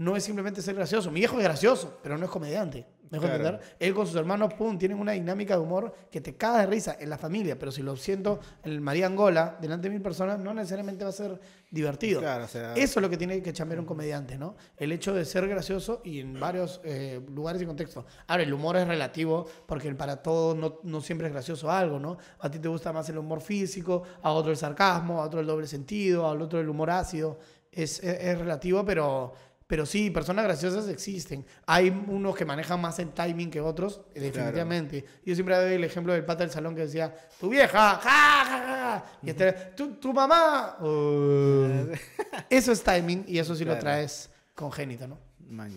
[0.00, 1.10] No es simplemente ser gracioso.
[1.10, 2.86] Mi hijo es gracioso, pero no es comediante.
[3.10, 3.44] ¿Me dejo Claro.
[3.44, 3.76] entender?
[3.80, 6.96] Él con sus hermanos, pum, tienen una dinámica de humor que te caga de risa
[6.98, 10.54] en la familia, pero si lo siento en María Angola, delante de mil personas, no
[10.54, 11.38] necesariamente va a ser
[11.70, 12.20] divertido.
[12.20, 14.56] Claro, o sea- Eso es lo que tiene que chambear un comediante, ¿no?
[14.78, 18.06] El hecho de ser gracioso y en varios eh, lugares y contextos.
[18.26, 22.16] Ahora, el humor es relativo porque para todos no, no siempre es gracioso algo, ¿no?
[22.38, 25.46] A ti te gusta más el humor físico, a otro el sarcasmo, a otro el
[25.46, 27.38] doble sentido, al otro el humor ácido.
[27.72, 29.32] Es, es- es relativo, pero,
[29.70, 31.46] pero sí, personas graciosas existen.
[31.64, 35.04] Hay unos que manejan más el timing que otros, eh, definitivamente.
[35.24, 38.44] Yo siempre doy el ejemplo del pata del salón que decía, tu vieja, ja, ja,
[38.44, 40.76] ja", y este, tu, tu mamá.
[40.80, 41.86] "Uh".
[42.50, 45.18] eso es timing y eso sí lo traes congénito, ¿no?
[45.48, 45.72] Man,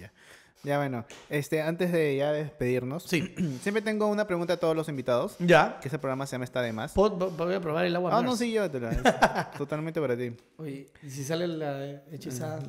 [0.64, 0.78] ya.
[0.78, 3.34] Bueno, este, antes de ya despedirnos, Sí.
[3.62, 5.80] siempre tengo una pregunta a todos los invitados, Ya.
[5.82, 6.94] que ese programa se llama Está de más.
[6.96, 8.18] Voy a probar el agua.
[8.18, 8.92] Ah, no, sí, llévatela.
[8.92, 9.02] es
[9.58, 10.36] totalmente para ti.
[10.58, 12.60] Oye, y si sale la hechizada,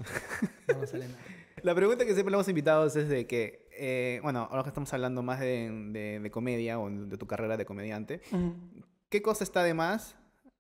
[0.69, 1.21] no va a salir nada.
[1.63, 4.93] La pregunta que siempre le hemos invitados es de que, eh, bueno, ahora que estamos
[4.93, 8.21] hablando más de, de- de comedia o de tu carrera de comediante.
[9.09, 10.15] ¿qué cosa está de más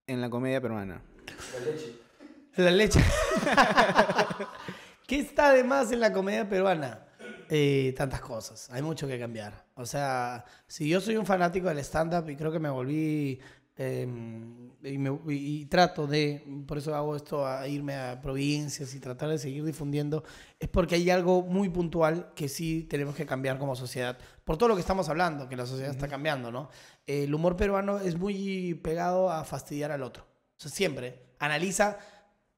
[0.06, 1.02] en la comedia peruana?
[2.56, 3.00] La leche.
[5.06, 7.00] ¿Qué está de más en la comedia peruana?
[7.50, 8.68] Eh, tantas cosas.
[8.70, 9.66] Hay mucho que cambiar.
[9.74, 13.38] O sea, si yo soy un fanático del stand-up y creo que me volví
[13.76, 18.94] em, y, me- y- y trato de, por eso hago esto, a irme a provincias
[18.94, 20.22] y tratar de seguir difundiendo,
[20.60, 24.16] es porque hay algo muy puntual que sí tenemos que cambiar como sociedad.
[24.44, 26.68] Por todo lo que estamos hablando, que la sociedad está cambiando, ¿no?
[27.06, 30.24] El humor peruano es muy pegado a fastidiar al otro.
[30.56, 31.98] O sea, siempre analiza,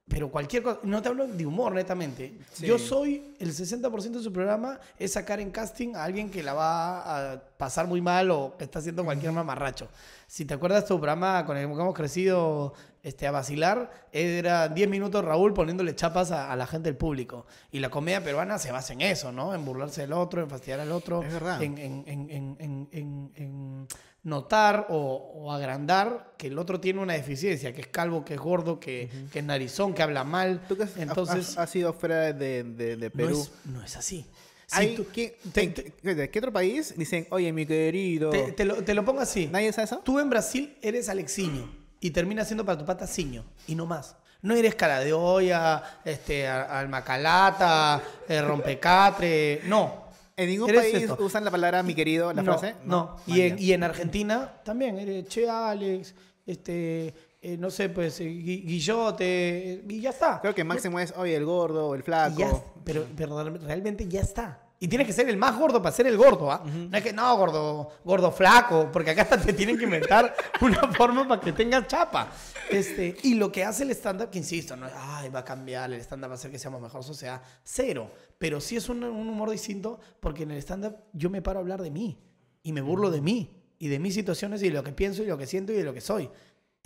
[0.08, 2.38] pero cualquier cosa, no te hablo de humor netamente.
[2.52, 2.66] Sí.
[2.66, 6.54] Yo soy, el 60% de su programa es sacar en casting a alguien que la
[6.54, 9.88] va a pasar muy mal o que está haciendo cualquier mamarracho.
[10.28, 12.72] Si te acuerdas tu programa con el que hemos crecido
[13.06, 17.46] este, a vacilar, era 10 minutos Raúl poniéndole chapas a, a la gente del público.
[17.70, 19.54] Y la comedia peruana se basa en eso, ¿no?
[19.54, 21.62] En burlarse del otro, en fastidiar al otro, Es verdad.
[21.62, 23.86] en, en- en- en-
[24.22, 24.96] notar o,
[25.36, 29.08] o agrandar que el otro tiene una deficiencia, que es calvo, que es gordo, que,
[29.32, 30.62] que es narizón, que habla mal.
[30.68, 33.40] ¿Tú que has, Entonces, has, has ido fuera de, de, de no Perú?
[33.40, 34.26] es, no es así.
[34.66, 38.30] Si Hay- tú- ¿qué- te- en- te- ¿De qué otro país dicen, oye, mi querido?
[38.30, 39.46] te, te lo, te lo pongo así.
[39.46, 39.98] ¿Nadie sabe eso?
[40.04, 44.16] Tú en Brasil eres Alexiño y terminas siendo para tu pata Ciño y no más.
[44.42, 50.06] No eres cara de olla, este, almacalata, eh, rompecatre, no.
[50.36, 51.16] ¿En ningún país esto.
[51.20, 52.76] usan la palabra mi querido, la no, frase?
[52.84, 58.20] No, Y, en, y en Argentina también, eres Che Alex, este, eh, no sé, pues,
[58.20, 59.24] eh, Gui- Guillote,
[59.72, 60.40] eh, y ya está.
[60.42, 62.36] Creo que máximo es, oye, el gordo, el flaco.
[62.38, 62.50] ya,
[62.84, 64.60] pero, pero realmente ya está.
[64.78, 66.62] Y tienes que ser el más gordo para ser el gordo, ¿ah?
[66.64, 70.92] No es que, no, gordo, gordo flaco, porque acá hasta te tienen que inventar una
[70.92, 72.30] forma para que tengas chapa.
[72.70, 75.90] Este, y lo que hace el stand-up, que insisto, no es, ay, va a cambiar,
[75.92, 77.40] el stand-up va a hacer que seamos mejor sociedad.
[77.64, 78.10] Cero.
[78.36, 81.62] Pero sí es un, un humor distinto, porque en el stand-up yo me paro a
[81.62, 82.18] hablar de mí.
[82.62, 83.62] Y me burlo de mí.
[83.78, 85.84] Y de mis situaciones y de lo que pienso y lo que siento y de
[85.84, 86.28] lo que soy.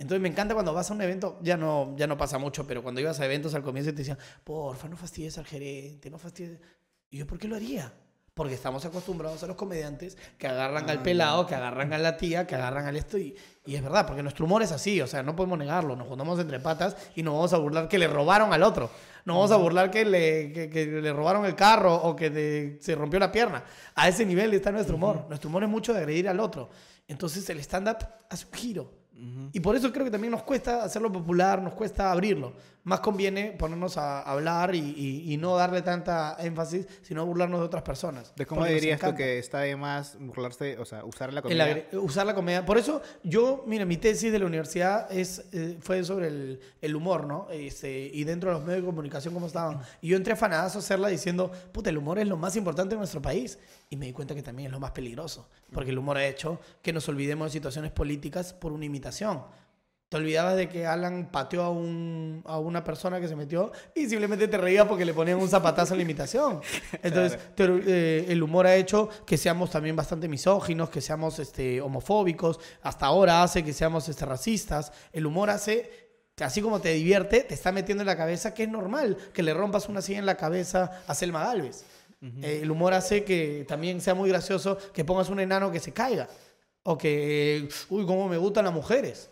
[0.01, 2.81] Entonces me encanta cuando vas a un evento, ya no, ya no pasa mucho, pero
[2.81, 6.59] cuando ibas a eventos al comienzo te decían, porfa, no fastidies al gerente, no fastidies.
[7.11, 7.93] Y yo, ¿por qué lo haría?
[8.33, 12.47] Porque estamos acostumbrados a los comediantes que agarran al pelado, que agarran a la tía,
[12.47, 13.17] que agarran al esto.
[13.17, 13.35] Y,
[13.65, 15.95] y es verdad, porque nuestro humor es así, o sea, no podemos negarlo.
[15.97, 18.89] Nos juntamos entre patas y nos vamos a burlar que le robaron al otro.
[19.25, 22.77] Nos vamos a burlar que le, que, que le robaron el carro o que de-
[22.81, 23.63] se rompió la pierna.
[23.95, 25.25] A ese nivel está nuestro humor.
[25.27, 26.69] Nuestro humor es mucho de agredir al otro.
[27.09, 27.97] Entonces el stand-up
[28.29, 29.00] hace un giro.
[29.53, 32.53] Y por eso creo que también nos cuesta hacerlo popular, nos cuesta abrirlo.
[32.83, 37.65] Más conviene ponernos a hablar y, y- y no darle tanta énfasis, sino burlarnos de
[37.67, 38.33] otras personas.
[38.35, 41.63] ¿De cómo dirías tú que está de más burlarse, o sea, usar la comida?
[41.91, 42.65] agre- usar la comedia.
[42.65, 46.95] Por eso, yo, mira, mi tesis de la universidad es, eh, fue sobre el, el
[46.95, 47.47] humor, ¿no?
[47.51, 49.81] Este, y dentro de los medios de comunicación, cómo estaban.
[50.01, 52.99] Y yo entré afanadazo a hacerla diciendo, puta, el humor es lo más importante en
[52.99, 53.59] nuestro país.
[53.91, 55.47] Y me di cuenta que también es lo más peligroso.
[55.71, 59.43] Porque el humor ha hecho que nos olvidemos de situaciones políticas por una imitación.
[60.07, 64.07] Te olvidabas de que Alan pateó a, un, a una persona que se metió y
[64.09, 66.61] simplemente te reías porque le ponían un zapatazo en la imitación.
[67.03, 71.79] Entonces, te- eh, el humor ha hecho que seamos también bastante misóginos, que seamos este,
[71.81, 72.59] homofóbicos.
[72.81, 74.91] Hasta ahora hace que seamos este, racistas.
[75.13, 78.63] El humor hace que así como te divierte, te está metiendo en la cabeza que
[78.63, 81.83] es normal que le rompas una silla en la cabeza a Selma Galvez.
[82.21, 85.91] Eh, el humor hace que también sea muy gracioso que pongas un enano que se
[85.91, 86.27] caiga.
[86.83, 89.29] O que, uy, cómo me gustan las mujeres.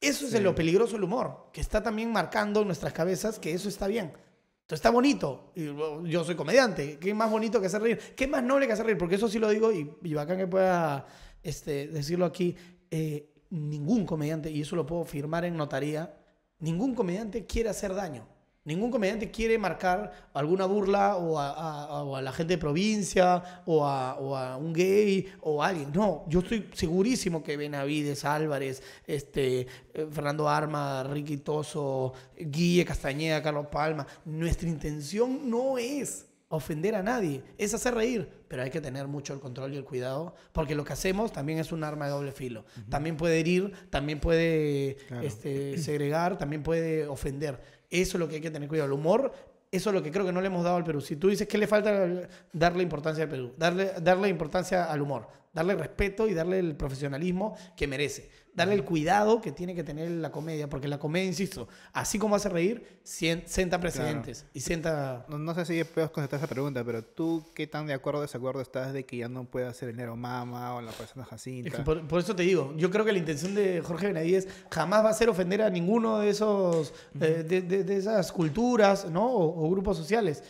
[0.00, 3.68] Eso es lo peligroso del humor, que está también marcando en nuestras cabezas que eso
[3.68, 4.06] está bien.
[4.06, 5.52] Entonces está bonito.
[5.54, 5.66] Y
[6.10, 6.98] yo soy comediante.
[6.98, 7.98] ¿Qué más bonito que hacer reír?
[8.16, 8.98] ¿Qué más noble que hacer reír?
[8.98, 11.06] Porque eso sí lo digo y, y bacán que pueda
[11.42, 12.56] este, decirlo aquí.
[12.90, 16.14] eh, ningún comediante, y eso lo puedo firmar en notaría,
[16.58, 18.26] ningún comediante quiere hacer daño.
[18.64, 23.42] Ningún comediante quiere marcar alguna burla o a, a- o a la gente de provincia
[23.66, 25.90] o a, o a un gay o a alguien.
[25.92, 33.42] No, yo estoy segurísimo que Benavides, Álvarez, este, eh, Fernando Arma, Ricky Toso, Guille Castañeda,
[33.42, 38.80] Carlos Palma, nuestra intención no es ofender a nadie, es hacer reír, pero hay que
[38.82, 42.04] tener mucho el control y el cuidado, porque lo que hacemos también es un arma
[42.04, 42.64] de doble filo.
[42.90, 45.26] También puede herir, también puede Claro.
[45.26, 47.81] este, segregar, también puede ofender.
[47.92, 48.86] Eso es lo que hay que tener cuidado.
[48.86, 49.30] El humor,
[49.70, 51.02] eso es lo que creo que no le hemos dado al Perú.
[51.02, 52.08] Si tú dices que le falta
[52.50, 57.54] darle importancia al Perú, darle, darle importancia al humor, darle respeto y darle el profesionalismo
[57.76, 58.30] que merece.
[58.54, 62.36] Darle el cuidado que tiene que tener la comedia, porque la comedia, insisto, así como
[62.36, 65.24] hace reír, sienta precedentes y sienta...
[65.28, 68.22] No, no sé si puedes contestar esa pregunta, pero tú, ¿qué tan de acuerdo o
[68.22, 71.70] desacuerdo estás de que ya no pueda ser el Nero Mama o la persona Jacinta?
[71.70, 74.46] Es que por, por eso te digo, yo creo que la intención de Jorge Benavides
[74.70, 79.10] jamás va a ser ofender a ninguno de esos, eh, de, de- de esas culturas,
[79.10, 79.26] ¿no?
[79.32, 80.42] O, o grupos sociales.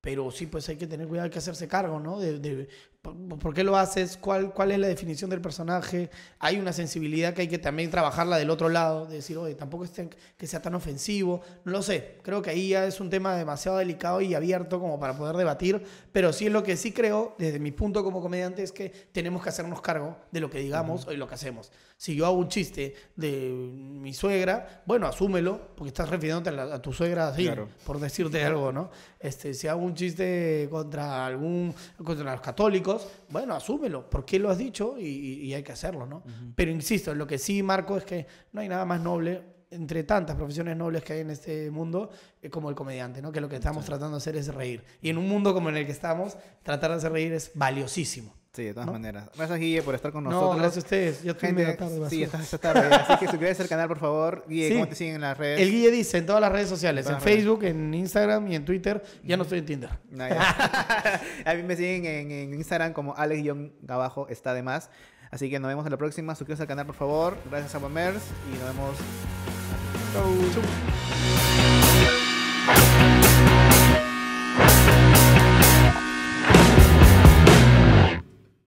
[0.00, 2.20] Pero sí, pues hay que tener cuidado, hay que hacerse cargo, ¿no?
[2.20, 2.68] De, de-
[3.02, 4.16] ¿Por, qué lo haces?
[4.16, 6.10] ¿Cuál, ¿Cuál es la definición del personaje?
[6.40, 9.84] Hay una sensibilidad que hay que también trabajarla del otro lado, de decir, oye, tampoco
[9.84, 9.92] es
[10.36, 11.40] que sea tan ofensivo.
[11.64, 14.98] No lo sé, creo que ahí ya es un tema demasiado delicado y abierto como
[14.98, 15.80] para poder debatir,
[16.12, 19.42] pero sí es lo que sí creo, desde mi punto como comediante, es que tenemos
[19.44, 21.70] que hacernos cargo de lo que digamos o de lo que hacemos.
[21.96, 26.74] Si yo hago un chiste de mi suegra, bueno, asúmelo, porque estás refiriéndote a, la-
[26.74, 27.68] a tu suegra así, Claro.
[27.86, 28.90] por decirte algo, ¿no?
[29.20, 31.74] Este, si hago un chiste contra algún
[32.04, 32.87] contra los católicos,
[33.30, 34.96] bueno, asúmelo, ¿por qué lo has dicho?
[34.98, 36.22] Y, y- y hay que hacerlo, ¿no?
[36.54, 40.34] Pero insisto, lo que sí marco es que no hay nada más noble entre tantas
[40.36, 42.08] profesiones nobles que hay en este mundo
[42.40, 43.30] eh, como el comediante, ¿no?
[43.30, 44.82] Que lo que estamos tratando de hacer es reír.
[45.02, 48.34] Y en un mundo como en el que estamos, tratar de hacer reír es valiosísimo.
[48.52, 48.92] Sí, de todas ¿No?
[48.94, 49.28] maneras.
[49.36, 50.56] Gracias, Guille, por estar con No, nosotros.
[50.56, 51.22] gracias a ustedes.
[51.22, 52.08] Ya estoy medio tarde.
[52.10, 52.42] sí, basura.
[52.42, 52.94] esta, tarde.
[52.94, 54.44] Así que suscríbete al canal, por favor.
[54.48, 54.74] Guille, Sí.
[54.74, 55.60] ¿cómo te siguen en las redes?
[55.60, 57.22] El Guille dice en todas las redes sociales, En redes.
[57.24, 59.02] Facebook, en Instagram y en Twitter.
[59.22, 59.90] Ya no estoy en Tinder.
[60.10, 60.24] No,
[61.44, 64.90] a mí me siguen en, en Instagram como alex-abajo está de más.
[65.30, 66.34] Así que nos vemos en la próxima.
[66.34, 67.36] Suscríbete al canal, por favor.
[67.50, 68.22] Gracias a Bomers
[68.52, 68.96] y nos vemos.
[70.14, 71.47] Chau.